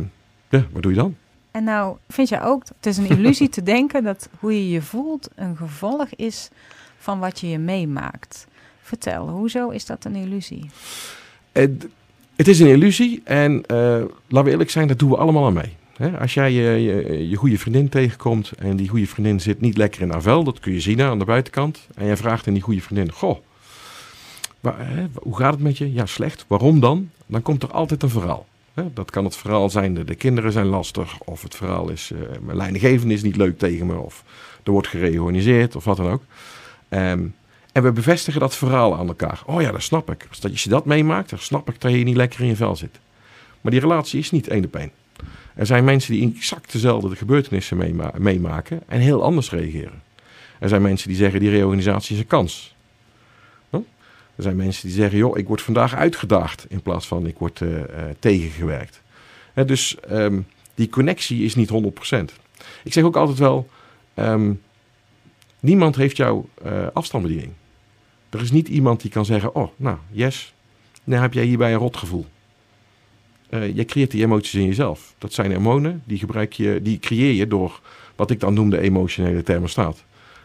ja, 0.50 0.66
wat 0.72 0.82
doe 0.82 0.92
je 0.92 0.98
dan? 0.98 1.16
En 1.52 1.64
nou, 1.64 1.98
vind 2.10 2.30
jij 2.30 2.44
ook, 2.44 2.64
het 2.76 2.86
is 2.86 2.98
een 2.98 3.10
illusie 3.10 3.50
te 3.50 3.64
denken 3.76 4.04
dat 4.04 4.30
hoe 4.40 4.54
je 4.54 4.70
je 4.70 4.82
voelt 4.82 5.30
een 5.36 5.58
gevolg 5.58 6.08
is 6.16 6.50
van 6.98 7.20
wat 7.20 7.40
je 7.40 7.50
je 7.50 7.58
meemaakt. 7.58 8.48
Vertel, 8.82 9.30
hoezo 9.30 9.70
is 9.70 9.86
dat 9.86 10.06
een 10.06 10.16
illusie? 10.16 10.70
Het, 11.52 11.88
het 12.36 12.48
is 12.48 12.60
een 12.60 12.68
illusie 12.68 13.22
en 13.24 13.64
eh, 13.66 13.78
laten 14.28 14.44
we 14.44 14.50
eerlijk 14.50 14.70
zijn, 14.70 14.88
dat 14.88 15.00
doen 15.00 15.10
we 15.10 15.18
allemaal 15.18 15.46
aan 15.46 15.54
mee. 15.54 15.76
Als 16.20 16.34
jij 16.34 16.52
je, 16.52 16.62
je, 16.62 17.30
je 17.30 17.36
goede 17.36 17.58
vriendin 17.58 17.90
tegenkomt 17.90 18.52
en 18.52 18.76
die 18.76 18.90
goede 18.90 19.08
vriendin 19.08 19.40
zit 19.40 19.62
niet 19.62 19.78
lekker 19.78 20.02
in 20.02 20.10
haar 20.10 20.22
vel, 20.22 20.44
dat 20.44 20.60
kun 20.60 20.74
je 20.74 20.80
zien 20.80 21.02
aan 21.02 21.20
de 21.20 21.26
buitenkant. 21.26 21.88
En 21.96 22.06
jij 22.06 22.18
vraagt 22.18 22.48
aan 22.48 22.54
die 22.54 22.62
goede 22.62 22.82
vriendin, 22.82 23.12
goh, 23.12 23.38
waar, 24.60 25.08
hoe 25.14 25.38
gaat 25.38 25.54
het 25.54 25.62
met 25.62 25.78
je? 25.78 25.94
Ja, 25.94 26.06
slecht. 26.06 26.46
Waarom 26.48 26.80
dan? 26.80 27.10
Dan 27.26 27.42
komt 27.42 27.64
er 27.64 27.72
altijd 27.72 28.04
een 28.04 28.10
verhaal. 28.10 28.46
Dat 28.86 29.12
kan 29.12 29.24
het 29.24 29.36
verhaal 29.38 29.70
zijn, 29.70 29.94
de, 29.94 30.04
de 30.04 30.16
kinderen 30.16 30.52
zijn 30.52 30.66
lastig, 30.66 31.20
of 31.20 31.42
het 31.42 31.56
verhaal 31.56 31.90
is, 31.90 32.12
eh, 32.12 32.20
mijn 32.42 32.58
leidinggevende 32.58 33.14
is 33.14 33.22
niet 33.24 33.36
leuk 33.36 33.58
tegen 33.58 33.86
me, 33.86 33.96
of 33.98 34.24
er 34.64 34.72
wordt 34.72 34.88
gereorganiseerd, 34.88 35.76
of 35.76 35.84
wat 35.84 35.98
dan 35.98 36.10
ook. 36.10 36.24
Ehm, 36.90 37.26
en 37.72 37.84
we 37.84 37.92
bevestigen 37.92 38.40
dat 38.40 38.56
verhaal 38.56 38.98
aan 38.98 39.08
elkaar. 39.08 39.42
Oh 39.46 39.62
ja, 39.62 39.72
dat 39.72 39.82
snap 39.82 40.12
ik. 40.12 40.26
Als 40.30 40.40
dat- 40.40 40.52
als 40.52 40.64
je 40.64 40.70
dat 40.70 40.86
meemaakt, 40.86 41.30
dan 41.30 41.40
snap 41.40 41.70
ik 41.70 41.82
dat 41.82 41.92
je 41.92 41.98
niet 42.04 42.16
lekker 42.16 42.40
in 42.40 42.48
je 42.48 42.56
vel 42.56 42.76
zit. 42.76 43.00
Maar 43.62 43.72
die 43.72 43.82
relatie 43.82 44.20
is 44.20 44.32
niet 44.32 44.48
één. 44.48 44.72
Er 45.56 45.66
zijn 45.66 45.84
mensen 45.84 46.14
die 46.14 46.34
exact 46.36 46.72
dezelfde 46.72 47.16
gebeurtenissen 47.16 47.78
meema- 47.78 48.14
meemaken 48.18 48.82
en 48.88 49.00
heel 49.00 49.24
anders 49.24 49.52
reageren. 49.52 50.02
Er 50.60 50.70
zijn 50.70 50.82
mensen 50.82 51.08
die 51.08 51.18
zeggen 51.18 51.40
die 51.40 51.50
reorganisatie 51.50 52.16
is 52.16 52.22
een 52.22 52.28
kans. 52.28 52.76
Er 54.38 54.44
zijn 54.44 54.56
mensen 54.56 54.88
die 54.88 54.98
zeggen, 54.98 55.18
joh, 55.18 55.38
ik 55.38 55.48
word 55.48 55.62
vandaag 55.62 55.96
uitgedaagd 55.96 56.66
in 56.70 56.82
plaats 56.82 57.08
van 57.08 57.28
ik 57.28 57.38
word 57.38 57.62
eh, 57.62 57.80
eh, 57.80 58.16
tegengewerkt. 58.20 59.02
Dus 59.66 60.00
ehm, 60.00 60.40
die 60.76 60.90
connectie 60.90 61.44
is 61.44 61.56
niet 61.56 61.70
100%. 61.70 62.34
Ik 62.84 62.94
zeg 62.94 63.04
ook 63.04 63.16
altijd 63.16 63.38
wel, 63.38 63.70
ehm, 64.14 64.54
niemand 65.60 65.96
heeft 65.96 66.18
jouw 66.18 66.50
eh, 66.64 66.88
afstandsbediening. 66.94 67.54
Er 68.30 68.42
is 68.42 68.52
niet 68.52 68.68
iemand 68.68 69.02
die 69.02 69.12
kan 69.12 69.26
zeggen, 69.26 69.56
oh, 69.56 69.70
nou, 69.76 69.98
yes, 70.12 70.54
nou 71.04 71.22
heb 71.22 71.34
jij 71.34 71.44
hierbij 71.44 71.74
een 71.74 71.80
rotgevoel. 71.80 72.26
Eh 73.50 73.76
je 73.76 73.86
creëert 73.86 74.12
die 74.12 74.24
emoties 74.24 74.54
in 74.54 74.66
jezelf. 74.66 75.14
Dat 75.18 75.34
zijn 75.34 75.52
hormonen, 75.52 76.02
die, 76.06 76.18
gebruik 76.18 76.54
je, 76.54 76.80
die 76.82 77.00
creëer 77.00 77.34
je 77.34 77.48
door 77.48 77.82
wat 78.16 78.32
ik 78.32 78.40
dan 78.40 78.54
noem 78.54 78.70
de 78.70 78.80
emotionele 78.80 79.44
thermostaat. 79.44 80.04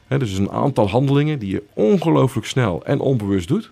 Dus 0.09 0.39
een 0.39 0.51
aantal 0.51 0.89
handelingen 0.89 1.39
die 1.39 1.51
je 1.51 1.63
ongelooflijk 1.75 2.47
snel 2.47 2.85
en 2.85 3.01
onbewust 3.01 3.49
doet, 3.49 3.71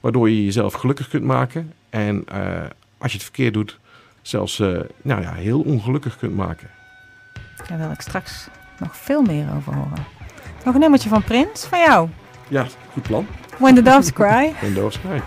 waardoor 0.00 0.30
je 0.30 0.44
jezelf 0.44 0.74
gelukkig 0.74 1.08
kunt 1.08 1.24
maken. 1.24 1.72
En 1.90 2.22
eh, 2.26 2.62
als 2.98 3.10
je 3.12 3.16
het 3.16 3.22
verkeerd 3.26 3.54
doet, 3.54 3.78
zelfs 4.22 4.60
eh, 4.60 4.80
nou 5.02 5.22
ja, 5.22 5.32
heel 5.32 5.60
ongelukkig 5.60 6.16
kunt 6.16 6.36
maken. 6.36 6.68
Daar 7.68 7.78
wil 7.78 7.90
ik 7.90 8.00
straks 8.00 8.48
nog 8.78 8.96
veel 8.96 9.22
meer 9.22 9.46
over 9.56 9.74
horen. 9.74 10.06
Nog 10.64 10.74
een 10.74 10.80
nummertje 10.80 11.08
van 11.08 11.22
Prins, 11.22 11.64
van 11.64 11.78
jou. 11.78 12.08
Ja, 12.48 12.66
goed 12.92 13.02
plan. 13.02 13.26
When 13.58 13.74
the 13.74 13.82
Doves 13.82 14.12
Cry. 14.20 14.54
En 14.62 14.74
doos 14.74 14.94
Sky. 14.94 15.20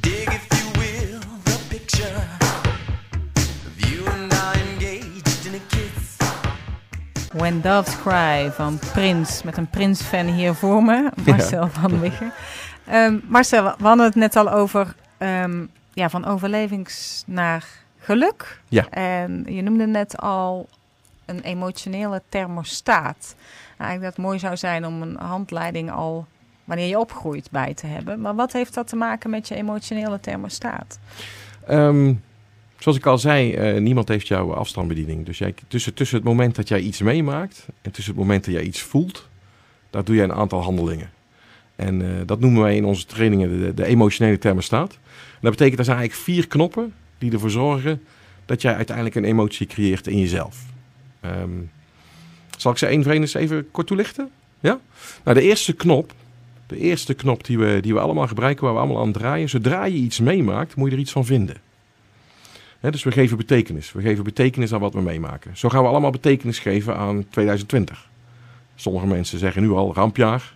Dig, 0.00 0.24
if 0.24 0.46
you 0.48 0.70
will, 0.72 1.18
the 1.42 1.58
picture 1.68 2.22
of 3.66 3.90
you 3.90 4.08
and 4.08 4.32
I 4.32 4.60
engaged 4.70 5.46
in 5.46 5.54
a 5.54 5.64
kiss. 5.68 6.16
When 7.32 7.60
Doves 7.60 7.96
Cry 8.00 8.50
van 8.52 8.78
Prins. 8.92 9.42
Met 9.42 9.56
een 9.56 9.68
Prins-fan 9.68 10.26
hier 10.26 10.54
voor 10.54 10.82
me, 10.82 11.10
Marcel 11.26 11.68
van 11.68 12.00
Wiggen. 12.00 12.32
Ehm, 12.86 13.18
Marcel, 13.28 13.64
we 13.64 13.84
hadden 13.84 14.04
het 14.04 14.14
net 14.14 14.36
al 14.36 14.50
over 14.50 14.94
ehm, 15.18 15.64
ja, 15.92 16.10
van 16.10 16.24
overlevings 16.24 17.24
naar 17.26 17.64
geluk. 17.98 18.60
Ja. 18.68 18.88
En 18.90 19.44
je 19.48 19.62
noemde 19.62 19.86
net 19.86 20.18
al 20.18 20.68
een 21.24 21.40
emotionele 21.40 22.22
thermostaat. 22.28 23.34
Nou, 23.78 23.90
eigenlijk 23.90 24.02
dat 24.02 24.16
het 24.16 24.24
mooi 24.24 24.38
zou 24.38 24.56
zijn 24.56 24.86
om 24.86 25.02
een 25.02 25.16
handleiding 25.16 25.90
al 25.90 26.26
wanneer 26.64 26.86
je 26.86 26.98
opgroeit 26.98 27.50
bij 27.50 27.74
te 27.74 27.86
hebben. 27.86 28.20
Maar 28.20 28.34
wat 28.34 28.52
heeft 28.52 28.74
dat 28.74 28.88
te 28.88 28.96
maken 28.96 29.30
met 29.30 29.48
je 29.48 29.54
emotionele 29.54 30.20
thermostaat? 30.20 30.98
Ehm, 31.66 32.14
zoals 32.78 32.98
ik 32.98 33.06
al 33.06 33.18
zei, 33.18 33.54
eh, 33.54 33.80
niemand 33.80 34.08
heeft 34.08 34.28
jouw 34.28 34.54
afstandsbediening. 34.54 35.26
Dus 35.26 35.38
jij, 35.38 35.54
tussen, 35.68 35.94
tussen 35.94 36.16
het 36.16 36.26
moment 36.26 36.54
dat 36.54 36.68
jij 36.68 36.80
iets 36.80 37.00
meemaakt 37.00 37.66
en 37.82 37.90
tussen 37.90 38.12
het 38.12 38.22
moment 38.22 38.44
dat 38.44 38.54
jij 38.54 38.62
iets 38.62 38.80
voelt, 38.80 39.28
daar 39.90 40.04
doe 40.04 40.16
je 40.16 40.22
een 40.22 40.32
aantal 40.32 40.62
handelingen. 40.62 41.10
En 41.76 42.02
eh, 42.02 42.26
dat 42.26 42.40
noemen 42.40 42.62
wij 42.62 42.76
in 42.76 42.84
onze 42.84 43.06
trainingen 43.06 43.60
de, 43.60 43.74
de 43.74 43.84
emotionele 43.84 44.38
thermostaat. 44.38 44.92
En 44.92 45.40
dat 45.40 45.50
betekent, 45.50 45.78
er 45.78 45.84
zijn 45.84 45.98
eigenlijk 45.98 46.28
vier 46.28 46.46
knoppen 46.46 46.94
die 47.18 47.32
ervoor 47.32 47.50
zorgen 47.50 48.02
dat 48.46 48.62
jij 48.62 48.74
uiteindelijk 48.74 49.16
een 49.16 49.24
emotie 49.24 49.66
creëert 49.66 50.06
in 50.06 50.18
jezelf. 50.18 50.64
Ehm, 51.20 51.50
zal 52.56 52.72
ik 52.72 52.78
ze 52.78 52.86
één 52.86 53.02
voor 53.02 53.12
één 53.12 53.20
eens 53.20 53.34
even 53.34 53.70
kort 53.70 53.86
toelichten? 53.86 54.30
Ja? 54.60 54.80
Nou, 55.24 55.36
de 55.36 55.42
eerste 55.42 55.72
knop, 55.72 56.12
de 56.66 56.78
eerste 56.78 57.14
knop 57.14 57.44
die 57.44 57.58
we, 57.58 57.78
die 57.80 57.94
we 57.94 58.00
allemaal 58.00 58.26
gebruiken, 58.26 58.64
waar 58.64 58.74
we 58.74 58.80
allemaal 58.80 59.02
aan 59.02 59.12
draaien. 59.12 59.48
Zodra 59.48 59.84
je 59.84 59.96
iets 59.96 60.20
meemaakt, 60.20 60.76
moet 60.76 60.88
je 60.88 60.94
er 60.94 61.00
iets 61.00 61.12
van 61.12 61.24
vinden. 61.24 61.56
Dus 62.80 63.02
we 63.02 63.12
geven 63.12 63.36
betekenis. 63.36 63.92
We 63.92 64.02
geven 64.02 64.24
betekenis 64.24 64.72
aan 64.72 64.80
wat 64.80 64.94
we 64.94 65.00
meemaken. 65.00 65.56
Zo 65.56 65.68
gaan 65.68 65.82
we 65.82 65.88
allemaal 65.88 66.10
betekenis 66.10 66.58
geven 66.58 66.96
aan 66.96 67.28
2020. 67.28 68.08
Sommige 68.74 69.06
mensen 69.06 69.38
zeggen 69.38 69.62
nu 69.62 69.70
al 69.70 69.94
rampjaar, 69.94 70.54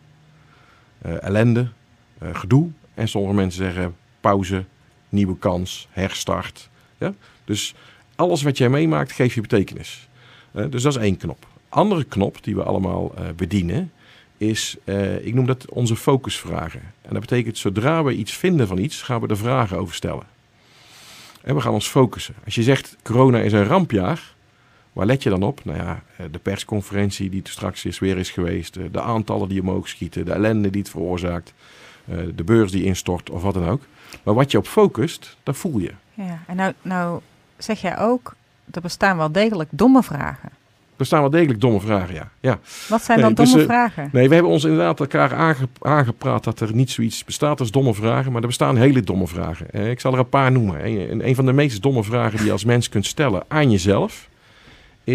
ellende, 1.02 1.68
eh, 2.18 2.28
gedoe. 2.32 2.68
En 2.94 3.08
sommige 3.08 3.34
mensen 3.34 3.64
zeggen 3.64 3.96
pauze, 4.20 4.64
nieuwe 5.08 5.38
kans, 5.38 5.88
herstart. 5.90 6.68
Ja? 6.98 7.14
Dus 7.44 7.74
alles 8.16 8.42
wat 8.42 8.58
jij 8.58 8.68
meemaakt, 8.68 9.12
geef 9.12 9.34
je 9.34 9.40
betekenis. 9.40 10.08
Eh, 10.52 10.64
dus 10.70 10.82
dat 10.82 10.96
is 10.96 11.02
één 11.02 11.16
knop. 11.16 11.46
Andere 11.68 12.04
knop 12.04 12.44
die 12.44 12.54
we 12.54 12.62
allemaal 12.62 13.14
eh, 13.14 13.24
bedienen 13.36 13.92
is, 14.36 14.76
eh, 14.84 15.26
ik 15.26 15.34
noem 15.34 15.46
dat 15.46 15.70
onze 15.70 15.96
focusvragen. 15.96 16.80
En 17.02 17.10
dat 17.12 17.20
betekent, 17.20 17.58
zodra 17.58 18.04
we 18.04 18.14
iets 18.14 18.32
vinden 18.32 18.66
van 18.66 18.78
iets, 18.78 19.02
gaan 19.02 19.20
we 19.20 19.26
er 19.26 19.36
vragen 19.36 19.78
over 19.78 19.94
stellen. 19.94 20.24
En 21.42 21.54
we 21.54 21.60
gaan 21.60 21.72
ons 21.72 21.88
focussen. 21.88 22.34
Als 22.44 22.54
je 22.54 22.62
zegt, 22.62 22.96
corona 23.02 23.38
is 23.38 23.52
een 23.52 23.64
rampjaar, 23.64 24.34
waar 25.00 25.08
let 25.08 25.22
je 25.22 25.30
dan 25.30 25.42
op? 25.42 25.64
Nou 25.64 25.78
ja, 25.78 26.02
eh, 26.16 26.26
de 26.30 26.38
persconferentie 26.38 27.30
die 27.30 27.42
er 27.42 27.48
straks 27.50 27.84
is, 27.84 27.98
weer 27.98 28.18
is 28.18 28.30
geweest, 28.30 28.76
eh, 28.76 28.84
de 28.92 29.00
aantallen 29.00 29.48
die 29.48 29.60
omhoog 29.60 29.88
schieten, 29.88 30.24
de 30.24 30.32
ellende 30.32 30.70
die 30.70 30.80
het 30.80 30.90
veroorzaakt, 30.90 31.54
eh, 32.04 32.16
de 32.34 32.44
beurs 32.44 32.70
die 32.70 32.84
instort 32.84 33.30
of 33.30 33.42
wat 33.42 33.54
dan 33.54 33.68
ook. 33.68 33.82
Maar 34.22 34.34
wat 34.34 34.50
je 34.50 34.58
op 34.58 34.66
focust, 34.66 35.36
dat 35.42 35.56
voel 35.56 35.78
je. 35.78 35.92
Ja, 36.14 36.38
en 36.46 36.56
nou, 36.56 36.72
nou 36.82 37.20
zeg 37.58 37.80
jij 37.80 37.98
ook, 37.98 38.34
er 38.70 38.80
bestaan 38.80 39.16
wel 39.16 39.32
degelijk 39.32 39.68
domme 39.72 40.02
vragen. 40.02 40.50
Er 40.96 41.06
staan 41.06 41.20
wel 41.20 41.30
degelijk 41.30 41.60
domme 41.60 41.80
vragen, 41.80 42.14
ja. 42.14 42.30
ja. 42.40 42.58
Wat 42.88 43.02
zijn 43.02 43.18
Nee, 43.18 43.26
dan 43.34 43.44
dus, 43.44 43.50
domme 43.52 43.66
vragen? 43.66 44.08
Nee, 44.12 44.28
we 44.28 44.34
hebben 44.34 44.52
ons 44.52 44.64
inderdaad 44.64 45.00
elkaar 45.00 45.34
aange- 45.34 45.68
aangepraat 45.80 46.44
dat 46.44 46.60
er 46.60 46.74
niet 46.74 46.90
zoiets 46.90 47.24
bestaat 47.24 47.60
als 47.60 47.70
domme 47.70 47.94
vragen, 47.94 48.32
maar 48.32 48.40
er 48.40 48.46
bestaan 48.46 48.76
hele 48.76 49.00
domme 49.00 49.26
vragen. 49.26 49.70
Eh, 49.70 49.90
ik 49.90 50.00
zal 50.00 50.12
er 50.12 50.18
een 50.18 50.28
paar 50.28 50.52
noemen. 50.52 50.80
En 50.82 51.28
een 51.28 51.34
van 51.34 51.46
de 51.46 51.52
meest 51.52 51.82
domme 51.82 52.04
vragen 52.04 52.36
die 52.36 52.46
je 52.46 52.52
als 52.52 52.64
mens 52.64 52.88
kunt 52.88 53.06
stellen 53.06 53.42
aan 53.48 53.70
jezelf 53.70 54.28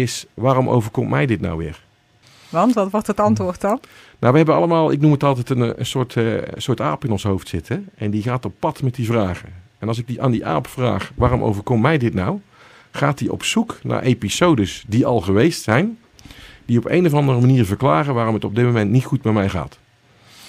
is: 0.02 0.26
waarom 0.34 0.68
overkomt 0.68 1.10
mij 1.10 1.26
dit 1.26 1.40
nou 1.40 1.58
weer? 1.58 1.84
Want 2.48 2.74
wat 2.74 2.90
wordt 2.90 3.06
het 3.06 3.20
antwoord 3.20 3.60
dan? 3.60 3.80
Nou, 4.18 4.32
we 4.32 4.38
hebben 4.38 4.54
allemaal, 4.54 4.92
ik 4.92 5.00
noem 5.00 5.12
het 5.12 5.24
altijd 5.24 5.50
een, 5.50 5.78
een, 5.78 5.86
soort, 5.86 6.16
eh, 6.16 6.34
soort 6.56 6.80
aap 6.80 7.04
in 7.04 7.10
ons 7.10 7.22
hoofd 7.22 7.48
zitten. 7.48 7.88
En 7.94 8.10
die 8.10 8.22
gaat 8.22 8.44
op 8.44 8.54
pad 8.58 8.82
met 8.82 8.94
die 8.94 9.06
vragen. 9.06 9.48
En 9.78 9.88
als 9.88 9.98
ik 9.98 10.06
die, 10.06 10.22
aan 10.22 10.30
die 10.30 10.46
aap 10.46 10.66
vraag, 10.66 11.12
waarom 11.14 11.42
overkomt 11.42 11.82
mij 11.82 11.98
dit 11.98 12.14
nou? 12.14 12.38
Gaat 12.90 13.18
hij 13.18 13.28
op 13.28 13.44
zoek 13.44 13.78
naar 13.82 14.02
episodes 14.02 14.84
die 14.88 15.06
al 15.06 15.20
geweest 15.20 15.62
zijn. 15.62 15.98
Die 16.64 16.78
op 16.78 16.84
een 16.88 17.06
of 17.06 17.12
andere 17.12 17.40
manier 17.40 17.64
verklaren 17.64 18.14
waarom 18.14 18.34
het 18.34 18.44
op 18.44 18.54
dit 18.54 18.64
moment 18.64 18.90
niet 18.90 19.04
goed 19.04 19.22
met 19.22 19.34
mij 19.34 19.48
gaat. 19.48 19.78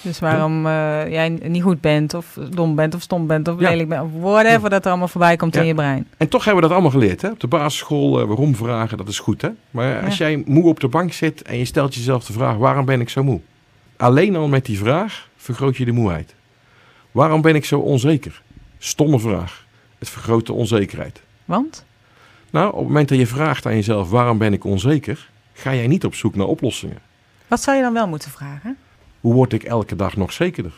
Dus 0.02 0.18
waarom 0.18 0.66
eh, 0.66 0.72
jij 1.10 1.28
niet 1.28 1.62
goed 1.62 1.80
bent, 1.80 2.14
of 2.14 2.38
dom 2.50 2.74
bent, 2.74 2.94
of 2.94 3.02
stom 3.02 3.26
bent, 3.26 3.48
of 3.48 3.60
Ja. 3.60 3.68
lelijk 3.70 3.88
bent, 3.88 4.02
of 4.02 4.10
whatever 4.20 4.70
dat 4.70 4.84
er 4.84 4.88
allemaal 4.90 5.08
voorbij 5.08 5.36
komt 5.36 5.54
Ja. 5.54 5.60
in 5.60 5.66
je 5.66 5.74
brein. 5.74 6.06
En 6.16 6.28
toch 6.28 6.44
hebben 6.44 6.62
we 6.62 6.68
dat 6.68 6.78
allemaal 6.78 7.00
geleerd. 7.00 7.22
Hè? 7.22 7.28
Op 7.30 7.40
de 7.40 7.46
basisschool, 7.46 8.20
eh, 8.20 8.26
waarom 8.26 8.56
vragen, 8.56 8.98
dat 8.98 9.08
is 9.08 9.18
goed. 9.18 9.42
Hè? 9.42 9.48
Maar 9.70 10.04
als 10.04 10.16
jij 10.18 10.42
moe 10.46 10.64
op 10.68 10.80
de 10.80 10.88
bank 10.88 11.12
zit 11.12 11.42
en 11.42 11.58
je 11.58 11.64
stelt 11.64 11.94
jezelf 11.94 12.24
de 12.24 12.32
vraag, 12.32 12.56
waarom 12.56 12.84
ben 12.84 13.00
ik 13.00 13.08
zo 13.08 13.22
moe? 13.22 13.40
Alleen 13.96 14.36
al 14.36 14.48
met 14.48 14.64
die 14.64 14.78
vraag 14.78 15.28
vergroot 15.36 15.76
je 15.76 15.84
de 15.84 15.92
moeheid. 15.92 16.34
Waarom 17.12 17.40
ben 17.42 17.54
ik 17.54 17.64
zo 17.64 17.78
onzeker? 17.78 18.42
Stomme 18.78 19.18
vraag. 19.18 19.64
Het 19.98 20.08
vergroot 20.08 20.46
de 20.46 20.52
onzekerheid. 20.52 21.22
Want? 21.44 21.84
Nou, 22.50 22.68
op 22.72 22.78
het 22.78 22.86
moment 22.86 23.08
dat 23.08 23.18
je 23.18 23.26
vraagt 23.26 23.66
aan 23.66 23.74
jezelf, 23.74 24.10
waarom 24.10 24.38
ben 24.38 24.52
ik 24.52 24.64
onzeker? 24.64 25.28
Ga 25.52 25.74
jij 25.74 25.86
niet 25.86 26.04
op 26.04 26.14
zoek 26.14 26.34
naar 26.34 26.46
oplossingen. 26.46 26.98
Wat 27.48 27.62
zou 27.62 27.76
je 27.76 27.82
dan 27.82 27.92
wel 27.92 28.08
moeten 28.08 28.30
vragen? 28.30 28.76
Hoe 29.28 29.36
word 29.36 29.52
ik 29.52 29.62
elke 29.62 29.96
dag 29.96 30.16
nog 30.16 30.32
zekerder? 30.32 30.72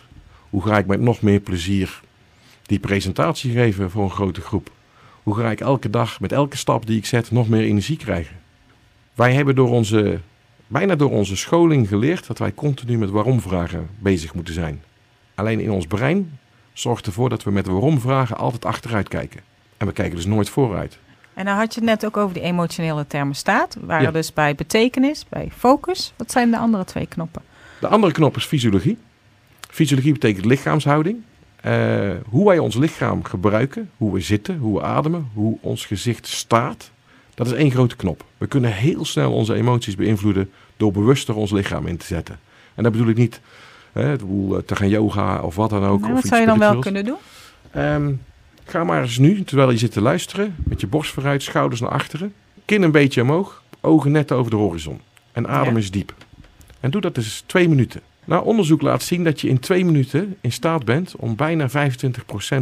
Hoe 0.50 0.62
ga 0.62 0.78
ik 0.78 0.86
met 0.86 1.00
nog 1.00 1.22
meer 1.22 1.40
plezier 1.40 2.00
die 2.62 2.78
presentatie 2.78 3.52
geven 3.52 3.90
voor 3.90 4.02
een 4.02 4.10
grote 4.10 4.40
groep? 4.40 4.70
Hoe 5.22 5.34
ga 5.34 5.50
ik 5.50 5.60
elke 5.60 5.90
dag 5.90 6.20
met 6.20 6.32
elke 6.32 6.56
stap 6.56 6.86
die 6.86 6.98
ik 6.98 7.06
zet 7.06 7.30
nog 7.30 7.48
meer 7.48 7.62
energie 7.62 7.96
krijgen? 7.96 8.36
Wij 9.14 9.32
hebben 9.32 9.54
door 9.54 9.68
onze, 9.70 10.20
bijna 10.66 10.94
door 10.94 11.10
onze 11.10 11.36
scholing 11.36 11.88
geleerd 11.88 12.26
dat 12.26 12.38
wij 12.38 12.54
continu 12.54 12.98
met 12.98 13.10
waarom-vragen 13.10 13.88
bezig 13.98 14.34
moeten 14.34 14.54
zijn. 14.54 14.82
Alleen 15.34 15.60
in 15.60 15.70
ons 15.70 15.86
brein 15.86 16.38
zorgt 16.72 17.06
ervoor 17.06 17.28
dat 17.28 17.42
we 17.42 17.50
met 17.50 17.66
waarom-vragen 17.66 18.36
altijd 18.36 18.64
achteruit 18.64 19.08
kijken. 19.08 19.40
En 19.76 19.86
we 19.86 19.92
kijken 19.92 20.16
dus 20.16 20.26
nooit 20.26 20.48
vooruit. 20.48 20.98
En 21.34 21.44
nou 21.44 21.58
had 21.58 21.74
je 21.74 21.80
het 21.80 21.88
net 21.88 22.06
ook 22.06 22.16
over 22.16 22.34
die 22.34 22.42
emotionele 22.42 23.06
thermostaat. 23.06 23.74
We 23.74 23.86
waren 23.86 24.02
Ja. 24.04 24.10
dus 24.10 24.32
bij 24.32 24.54
betekenis, 24.54 25.26
bij 25.28 25.48
focus. 25.56 26.12
Wat 26.16 26.30
zijn 26.30 26.50
de 26.50 26.58
andere 26.58 26.84
twee 26.84 27.06
knoppen? 27.06 27.42
De 27.80 27.88
andere 27.88 28.12
knop 28.12 28.36
is 28.36 28.44
fysiologie. 28.44 28.98
Fysiologie 29.70 30.12
betekent 30.12 30.44
lichaamshouding. 30.44 31.16
Eh, 31.60 32.10
hoe 32.28 32.46
wij 32.46 32.58
ons 32.58 32.74
lichaam 32.74 33.24
gebruiken, 33.24 33.90
hoe 33.96 34.12
we 34.12 34.20
zitten, 34.20 34.58
hoe 34.58 34.78
we 34.78 34.84
ademen, 34.84 35.28
hoe 35.34 35.58
ons 35.60 35.86
gezicht 35.86 36.26
staat. 36.26 36.90
Dat 37.34 37.46
is 37.46 37.52
één 37.52 37.70
grote 37.70 37.96
knop. 37.96 38.24
We 38.38 38.46
kunnen 38.46 38.72
heel 38.72 39.04
snel 39.04 39.32
onze 39.32 39.54
emoties 39.54 39.94
beïnvloeden 39.96 40.50
door 40.76 40.92
bewuster 40.92 41.34
ons 41.34 41.50
lichaam 41.50 41.86
in 41.86 41.96
te 41.96 42.06
zetten. 42.06 42.38
En 42.74 42.82
dat 42.82 42.92
bedoel 42.92 43.08
ik 43.08 43.16
niet 43.16 43.40
hè, 43.92 44.12
eh, 44.12 44.56
te 44.66 44.76
gaan 44.76 44.88
yoga 44.88 45.40
of 45.40 45.54
wat 45.54 45.70
dan 45.70 45.84
ook. 45.84 46.00
Nou, 46.00 46.02
of 46.02 46.08
wat 46.08 46.18
iets 46.18 46.28
zou 46.28 46.40
je 46.40 46.46
dan 46.46 46.58
wel 46.58 46.78
kunnen 46.78 47.04
doen? 47.04 47.18
Ehm, 47.70 48.12
ga 48.64 48.84
maar 48.84 49.02
eens 49.02 49.18
nu, 49.18 49.44
terwijl 49.44 49.70
je 49.70 49.78
zit 49.78 49.92
te 49.92 50.00
luisteren, 50.00 50.54
met 50.64 50.80
je 50.80 50.86
borst 50.86 51.12
vooruit, 51.12 51.42
schouders 51.42 51.80
naar 51.80 51.90
achteren, 51.90 52.32
kin 52.64 52.82
een 52.82 52.90
beetje 52.90 53.22
omhoog, 53.22 53.62
ogen 53.80 54.10
net 54.12 54.32
over 54.32 54.50
de 54.50 54.56
horizon. 54.56 55.00
En 55.32 55.48
adem 55.48 55.70
Ja. 55.72 55.76
eens 55.76 55.90
diep. 55.90 56.14
En 56.80 56.90
doe 56.90 57.00
dat 57.00 57.14
dus 57.14 57.42
twee 57.46 57.68
minuten. 57.68 58.00
Nou, 58.24 58.44
onderzoek 58.44 58.82
laat 58.82 59.02
zien 59.02 59.24
dat 59.24 59.40
je 59.40 59.48
in 59.48 59.58
twee 59.58 59.84
minuten 59.84 60.36
in 60.40 60.52
staat 60.52 60.84
bent 60.84 61.16
om 61.16 61.36
bijna 61.36 61.68
25% 61.70 61.72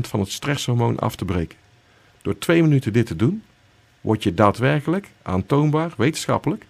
van 0.01 0.21
het 0.21 0.31
stresshormoon 0.33 0.99
af 0.99 1.17
te 1.17 1.25
breken. 1.25 1.59
Door 2.23 2.39
twee 2.39 2.63
minuten 2.63 2.93
dit 2.93 3.07
te 3.07 3.17
doen, 3.17 3.43
word 4.01 4.23
je 4.23 4.35
daadwerkelijk, 4.35 5.09
aantoonbaar, 5.23 5.93
wetenschappelijk, 5.97 6.65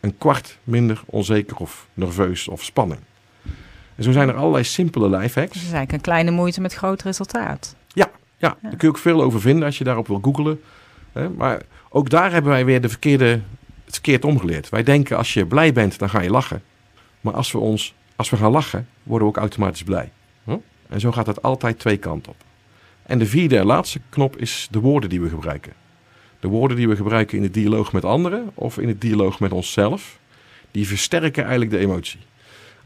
een 0.00 0.18
kwart 0.18 0.58
minder 0.64 1.02
onzeker 1.06 1.56
of 1.56 1.86
nerveus 1.94 2.48
of 2.48 2.62
spanning. 2.62 3.00
En 3.94 4.02
zo 4.04 4.12
zijn 4.12 4.28
er 4.28 4.34
allerlei 4.34 4.64
simpele 4.64 5.08
lifehacks. 5.18 5.52
Dus 5.52 5.62
eigenlijk 5.62 5.92
een 5.92 6.00
kleine 6.00 6.30
moeite 6.30 6.60
met 6.60 6.74
groot 6.74 7.02
resultaat. 7.02 7.74
Ja, 7.88 8.10
Ja. 8.36 8.56
daar 8.62 8.70
kun 8.70 8.78
je 8.80 8.88
ook 8.88 8.98
veel 8.98 9.22
over 9.22 9.40
vinden 9.40 9.64
als 9.64 9.78
je 9.78 9.84
daarop 9.84 10.06
wil 10.06 10.18
googlen. 10.22 10.60
Hè, 11.12 11.28
Maar 11.28 11.62
ook 11.88 12.10
daar 12.10 12.32
hebben 12.32 12.50
wij 12.50 12.64
weer 12.64 12.80
de 12.80 12.88
verkeerde, 12.88 13.26
het 13.84 13.92
verkeerd 13.92 14.24
omgeleerd. 14.24 14.68
Wij 14.68 14.82
denken 14.82 15.16
als 15.16 15.34
je 15.34 15.46
blij 15.46 15.72
bent, 15.72 15.98
dan 15.98 16.10
ga 16.10 16.20
je 16.20 16.30
lachen. 16.30 16.62
Maar 17.24 17.34
als 17.34 17.52
we, 17.52 17.58
ons, 17.58 17.94
als 18.16 18.30
we 18.30 18.36
gaan 18.36 18.50
lachen, 18.50 18.88
worden 19.02 19.28
we 19.28 19.34
ook 19.34 19.40
automatisch 19.40 19.82
blij. 19.82 20.12
Hm? 20.44 20.56
En 20.88 21.00
zo 21.00 21.12
gaat 21.12 21.26
het 21.26 21.42
altijd 21.42 21.78
twee 21.78 21.96
kanten 21.96 22.32
op. 22.32 22.36
En 23.02 23.18
de 23.18 23.26
vierde 23.26 23.58
en 23.58 23.66
laatste 23.66 24.00
knop 24.08 24.36
is 24.36 24.68
de 24.70 24.80
woorden 24.80 25.10
die 25.10 25.20
we 25.20 25.28
gebruiken. 25.28 25.72
De 26.40 26.48
woorden 26.48 26.76
die 26.76 26.88
we 26.88 26.96
gebruiken 26.96 27.36
in 27.36 27.42
de 27.42 27.50
dialoog 27.50 27.92
met 27.92 28.04
anderen 28.04 28.50
of 28.54 28.78
in 28.78 28.88
het 28.88 29.00
dialoog 29.00 29.40
met 29.40 29.52
onszelf, 29.52 30.18
die 30.70 30.86
versterken 30.86 31.42
eigenlijk 31.42 31.70
de 31.70 31.78
emotie. 31.78 32.20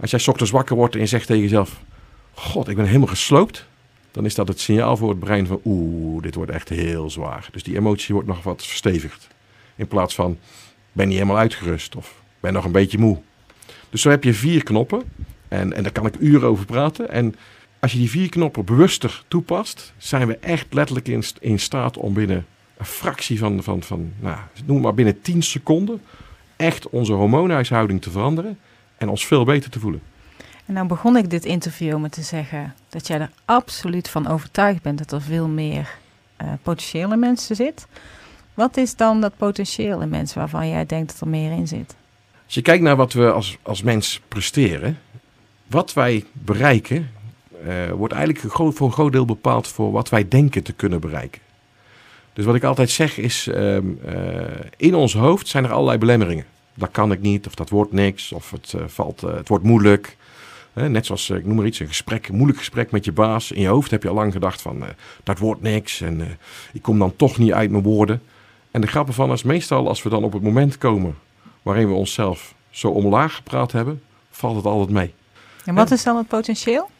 Als 0.00 0.10
jij 0.10 0.20
ochtends 0.26 0.50
wakker 0.50 0.76
wordt 0.76 0.94
en 0.94 1.00
je 1.00 1.06
zegt 1.06 1.26
tegen 1.26 1.42
jezelf: 1.42 1.80
God, 2.34 2.68
ik 2.68 2.76
ben 2.76 2.86
helemaal 2.86 3.06
gesloopt 3.06 3.66
dan 4.18 4.24
is 4.24 4.34
dat 4.34 4.48
het 4.48 4.60
signaal 4.60 4.96
voor 4.96 5.08
het 5.08 5.18
brein 5.18 5.46
van 5.46 5.60
oeh, 5.64 6.22
dit 6.22 6.34
wordt 6.34 6.50
echt 6.50 6.68
heel 6.68 7.10
zwaar. 7.10 7.48
Dus 7.52 7.62
die 7.62 7.76
emotie 7.76 8.14
wordt 8.14 8.28
nog 8.28 8.42
wat 8.42 8.66
verstevigd. 8.66 9.28
In 9.76 9.88
plaats 9.88 10.14
van 10.14 10.38
ben 10.92 11.08
niet 11.08 11.16
helemaal 11.16 11.38
uitgerust 11.38 11.96
of 11.96 12.22
ben 12.40 12.52
nog 12.52 12.64
een 12.64 12.72
beetje 12.72 12.98
moe. 12.98 13.18
Dus 13.90 14.02
zo 14.02 14.10
heb 14.10 14.24
je 14.24 14.34
vier 14.34 14.62
knoppen 14.62 15.02
en, 15.48 15.72
en 15.72 15.82
daar 15.82 15.92
kan 15.92 16.06
ik 16.06 16.16
uren 16.18 16.48
over 16.48 16.64
praten. 16.64 17.10
En 17.10 17.34
als 17.80 17.92
je 17.92 17.98
die 17.98 18.10
vier 18.10 18.28
knoppen 18.28 18.64
bewuster 18.64 19.22
toepast, 19.28 19.92
zijn 19.96 20.26
we 20.26 20.36
echt 20.36 20.66
letterlijk 20.74 21.08
in, 21.08 21.24
in 21.40 21.58
staat 21.58 21.96
om 21.96 22.14
binnen 22.14 22.46
een 22.76 22.84
fractie 22.84 23.38
van, 23.38 23.62
van, 23.62 23.82
van 23.82 24.12
nou, 24.20 24.38
noem 24.64 24.80
maar 24.80 24.94
binnen 24.94 25.20
10 25.20 25.42
seconden, 25.42 26.00
echt 26.56 26.88
onze 26.88 27.12
hormoonhuishouding 27.12 28.02
te 28.02 28.10
veranderen 28.10 28.58
en 28.96 29.08
ons 29.08 29.26
veel 29.26 29.44
beter 29.44 29.70
te 29.70 29.80
voelen. 29.80 30.00
En 30.66 30.74
nou 30.74 30.86
begon 30.86 31.16
ik 31.16 31.30
dit 31.30 31.44
interview 31.44 31.98
met 31.98 32.12
te 32.12 32.22
zeggen 32.22 32.74
dat 32.88 33.06
jij 33.06 33.20
er 33.20 33.30
absoluut 33.44 34.08
van 34.08 34.26
overtuigd 34.26 34.82
bent 34.82 34.98
dat 34.98 35.12
er 35.12 35.22
veel 35.22 35.48
meer 35.48 35.98
eh, 36.36 36.48
potentiële 36.62 37.16
mensen 37.16 37.56
zit. 37.56 37.86
Wat 38.54 38.76
is 38.76 38.96
dan 38.96 39.20
dat 39.20 39.36
potentieel 39.36 40.00
in 40.00 40.08
mensen 40.08 40.38
waarvan 40.38 40.68
jij 40.68 40.86
denkt 40.86 41.12
dat 41.12 41.20
er 41.20 41.28
meer 41.28 41.50
in 41.50 41.68
zit? 41.68 41.96
Als 42.48 42.56
je 42.56 42.62
kijkt 42.62 42.82
naar 42.82 42.96
wat 42.96 43.12
we 43.12 43.32
als, 43.32 43.58
als 43.62 43.82
mens 43.82 44.20
presteren, 44.28 44.98
wat 45.66 45.92
wij 45.92 46.24
bereiken, 46.32 47.10
eh, 47.66 47.90
wordt 47.90 48.14
eigenlijk 48.14 48.54
voor 48.54 48.86
een 48.86 48.92
groot 48.92 49.12
deel 49.12 49.24
bepaald 49.24 49.68
voor 49.68 49.92
wat 49.92 50.08
wij 50.08 50.28
denken 50.28 50.62
te 50.62 50.72
kunnen 50.72 51.00
bereiken. 51.00 51.40
Dus 52.32 52.44
wat 52.44 52.54
ik 52.54 52.64
altijd 52.64 52.90
zeg 52.90 53.18
is, 53.18 53.46
ehm, 53.46 53.84
eh, 54.04 54.14
in 54.76 54.94
ons 54.94 55.14
hoofd 55.14 55.48
zijn 55.48 55.64
er 55.64 55.72
allerlei 55.72 55.98
belemmeringen. 55.98 56.44
dat 56.74 56.90
kan 56.90 57.12
ik 57.12 57.20
niet, 57.20 57.46
of 57.46 57.54
dat 57.54 57.70
wordt 57.70 57.92
niks, 57.92 58.32
of 58.32 58.50
het, 58.50 58.72
eh, 58.72 58.82
valt, 58.86 59.20
het 59.20 59.48
wordt 59.48 59.64
moeilijk. 59.64 60.16
Net 60.72 61.06
zoals, 61.06 61.30
ik 61.30 61.44
noem 61.44 61.56
maar 61.56 61.66
iets, 61.66 61.80
een 61.80 61.86
gesprek, 61.86 62.28
een 62.28 62.34
moeilijk 62.34 62.58
gesprek 62.58 62.90
met 62.90 63.04
je 63.04 63.12
baas. 63.12 63.52
In 63.52 63.60
je 63.60 63.68
hoofd 63.68 63.90
heb 63.90 64.02
je 64.02 64.08
al 64.08 64.14
lang 64.14 64.32
gedacht 64.32 64.62
van, 64.62 64.84
dat 65.22 65.38
wordt 65.38 65.62
niks 65.62 66.00
en 66.00 66.38
ik 66.72 66.82
kom 66.82 66.98
dan 66.98 67.16
toch 67.16 67.38
niet 67.38 67.52
uit 67.52 67.70
mijn 67.70 67.82
woorden. 67.82 68.22
En 68.70 68.80
de 68.80 68.86
grap 68.86 69.06
ervan 69.08 69.32
is 69.32 69.42
meestal 69.42 69.88
als 69.88 70.02
we 70.02 70.08
dan 70.08 70.24
op 70.24 70.32
het 70.32 70.42
moment 70.42 70.78
komen 70.78 71.14
waarin 71.68 71.88
we 71.88 71.94
onszelf 71.94 72.54
zo 72.70 72.88
omlaag 72.88 73.34
gepraat 73.34 73.72
hebben, 73.72 74.02
valt 74.30 74.56
het 74.56 74.64
altijd 74.64 74.90
mee. 74.90 75.14
En 75.64 75.74
wat 75.74 75.90
is 75.90 76.02
dan 76.02 76.16
het 76.16 76.28
potentieel? 76.28 76.90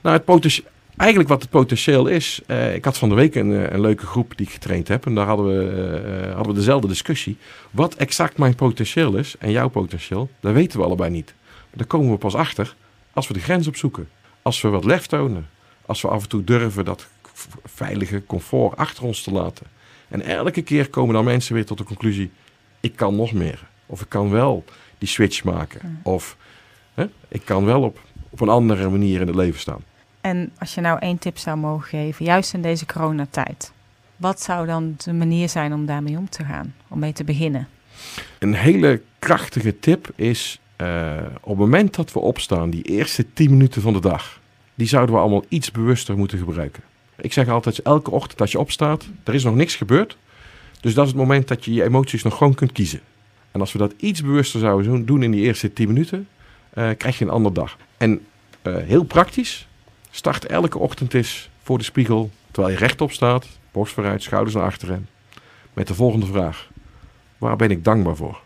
Nou, 0.00 0.16
het 0.16 0.24
potentieel, 0.24 0.66
eigenlijk 0.96 1.30
wat 1.30 1.42
het 1.42 1.50
potentieel 1.50 2.06
is. 2.06 2.40
eh, 2.46 2.74
ik 2.74 2.84
had 2.84 2.98
van 2.98 3.08
de 3.08 3.14
week 3.14 3.34
een, 3.34 3.52
eh, 3.52 3.72
een 3.72 3.80
leuke 3.80 4.06
groep 4.06 4.36
die 4.36 4.46
ik 4.46 4.52
getraind 4.52 4.88
heb. 4.88 5.06
En 5.06 5.14
daar 5.14 5.26
hadden 5.26 5.46
we, 5.46 5.70
eh, 5.70 6.34
hadden 6.34 6.52
we 6.52 6.58
dezelfde 6.58 6.88
discussie. 6.88 7.36
Wat 7.70 7.94
exact 7.94 8.38
mijn 8.38 8.54
potentieel 8.54 9.16
is 9.16 9.34
en 9.38 9.50
jouw 9.50 9.68
potentieel, 9.68 10.30
dat 10.40 10.52
weten 10.52 10.78
we 10.78 10.84
allebei 10.84 11.10
niet. 11.10 11.34
Daar 11.74 11.86
komen 11.86 12.10
we 12.10 12.16
pas 12.18 12.34
achter 12.34 12.74
als 13.12 13.28
we 13.28 13.34
de 13.34 13.40
grens 13.40 13.66
opzoeken. 13.66 14.08
Als 14.42 14.60
we 14.60 14.68
wat 14.68 14.84
lef 14.84 15.06
tonen. 15.06 15.48
Als 15.86 16.02
we 16.02 16.08
af 16.08 16.22
en 16.22 16.28
toe 16.28 16.44
durven 16.44 16.84
dat 16.84 17.06
veilige 17.64 18.22
comfort 18.26 18.76
achter 18.76 19.04
ons 19.04 19.22
te 19.22 19.32
laten. 19.32 19.66
En 20.08 20.20
elke 20.22 20.62
keer 20.62 20.88
komen 20.90 21.14
dan 21.14 21.24
mensen 21.24 21.54
weer 21.54 21.66
tot 21.66 21.78
de 21.78 21.84
conclusie: 21.84 22.30
ik 22.80 22.96
kan 22.96 23.16
nog 23.16 23.32
meer. 23.32 23.66
Of 23.90 24.00
ik 24.00 24.08
kan 24.08 24.30
wel 24.30 24.64
die 24.98 25.08
switch 25.08 25.44
maken. 25.44 26.00
Of 26.02 26.36
hè, 26.94 27.06
ik 27.28 27.44
kan 27.44 27.64
wel 27.64 27.82
op, 27.82 28.00
op 28.30 28.40
een 28.40 28.48
andere 28.48 28.88
manier 28.88 29.20
in 29.20 29.26
het 29.26 29.36
leven 29.36 29.60
staan. 29.60 29.84
En 30.20 30.52
als 30.58 30.74
je 30.74 30.80
nou 30.80 30.98
één 30.98 31.18
tip 31.18 31.38
zou 31.38 31.56
mogen 31.56 31.88
geven, 31.88 32.24
juist 32.24 32.54
in 32.54 32.62
deze 32.62 32.86
coronatijd. 32.86 33.72
Wat 34.16 34.40
zou 34.42 34.66
dan 34.66 34.94
de 34.96 35.12
manier 35.12 35.48
zijn 35.48 35.72
om 35.72 35.86
daarmee 35.86 36.16
om 36.16 36.28
te 36.28 36.44
gaan? 36.44 36.74
Om 36.88 36.98
mee 36.98 37.12
te 37.12 37.24
beginnen? 37.24 37.68
Een 38.38 38.54
hele 38.54 39.02
krachtige 39.18 39.78
tip 39.78 40.10
is 40.14 40.60
eh, 40.76 41.16
op 41.40 41.48
het 41.48 41.58
moment 41.58 41.94
dat 41.94 42.12
we 42.12 42.18
opstaan, 42.18 42.70
die 42.70 42.82
eerste 42.82 43.32
10 43.32 43.50
minuten 43.50 43.82
van 43.82 43.92
de 43.92 44.00
dag, 44.00 44.40
die 44.74 44.86
zouden 44.86 45.14
we 45.14 45.20
allemaal 45.20 45.44
iets 45.48 45.70
bewuster 45.70 46.16
moeten 46.16 46.38
gebruiken. 46.38 46.82
Ik 47.16 47.32
zeg 47.32 47.48
altijd, 47.48 47.82
elke 47.82 48.10
ochtend 48.10 48.40
als 48.40 48.52
je 48.52 48.58
opstaat, 48.58 49.08
er 49.24 49.34
is 49.34 49.44
nog 49.44 49.54
niks 49.54 49.76
gebeurd. 49.76 50.16
Dus 50.80 50.94
dat 50.94 51.04
is 51.04 51.10
het 51.10 51.20
moment 51.20 51.48
dat 51.48 51.64
je 51.64 51.72
je 51.72 51.84
emoties 51.84 52.22
nog 52.22 52.36
gewoon 52.36 52.54
kunt 52.54 52.72
kiezen. 52.72 53.00
En 53.58 53.64
als 53.64 53.72
we 53.72 53.78
dat 53.78 53.94
iets 53.96 54.22
bewuster 54.22 54.60
zouden 54.60 54.84
zo- 54.98 55.04
doen 55.04 55.22
in 55.22 55.30
die 55.30 55.40
eerste 55.42 55.72
10 55.72 55.86
minuten, 55.88 56.28
eh, 56.70 56.88
krijg 56.96 57.18
je 57.18 57.24
een 57.24 57.30
andere 57.30 57.54
dag. 57.54 57.76
En 57.96 58.26
eh, 58.62 58.76
heel 58.76 59.02
praktisch, 59.04 59.68
start 60.10 60.46
elke 60.46 60.78
ochtend 60.78 61.14
eens 61.14 61.50
voor 61.62 61.78
de 61.78 61.84
spiegel, 61.84 62.30
terwijl 62.50 62.74
je 62.74 62.80
rechtop 62.80 63.12
staat, 63.12 63.46
borst 63.72 63.92
vooruit, 63.94 64.22
schouders 64.22 64.54
naar 64.54 64.64
achteren, 64.64 65.08
met 65.72 65.86
de 65.86 65.94
volgende 65.94 66.26
vraag. 66.26 66.68
Waar 67.38 67.56
ben 67.56 67.70
ik 67.70 67.84
dankbaar 67.84 68.16
voor? 68.16 68.40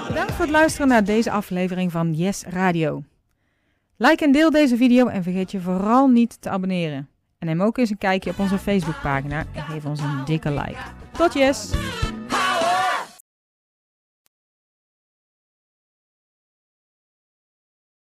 Bedankt 0.08 0.32
voor 0.32 0.46
het 0.46 0.54
luisteren 0.54 0.88
naar 0.88 1.04
deze 1.04 1.32
aflevering 1.32 1.92
van 1.92 2.14
Yes 2.14 2.44
Radio. 2.48 3.04
Like 3.98 4.24
en 4.24 4.32
deel 4.32 4.50
deze 4.50 4.78
video 4.78 5.08
en 5.08 5.24
vergeet 5.24 5.52
je 5.52 5.62
vooral 5.62 6.08
niet 6.08 6.42
te 6.42 6.50
abonneren. 6.50 7.10
En 7.40 7.48
neem 7.48 7.62
ook 7.62 7.78
eens 7.78 7.90
een 7.90 7.98
kijkje 7.98 8.30
op 8.30 8.40
onze 8.40 8.58
Facebookpagina 8.58 9.46
en 9.54 9.64
geef 9.64 9.86
ons 9.86 10.00
een 10.00 10.26
dikke 10.26 10.52
like. 10.52 10.82
Tot 11.12 11.34
yes! 11.34 11.72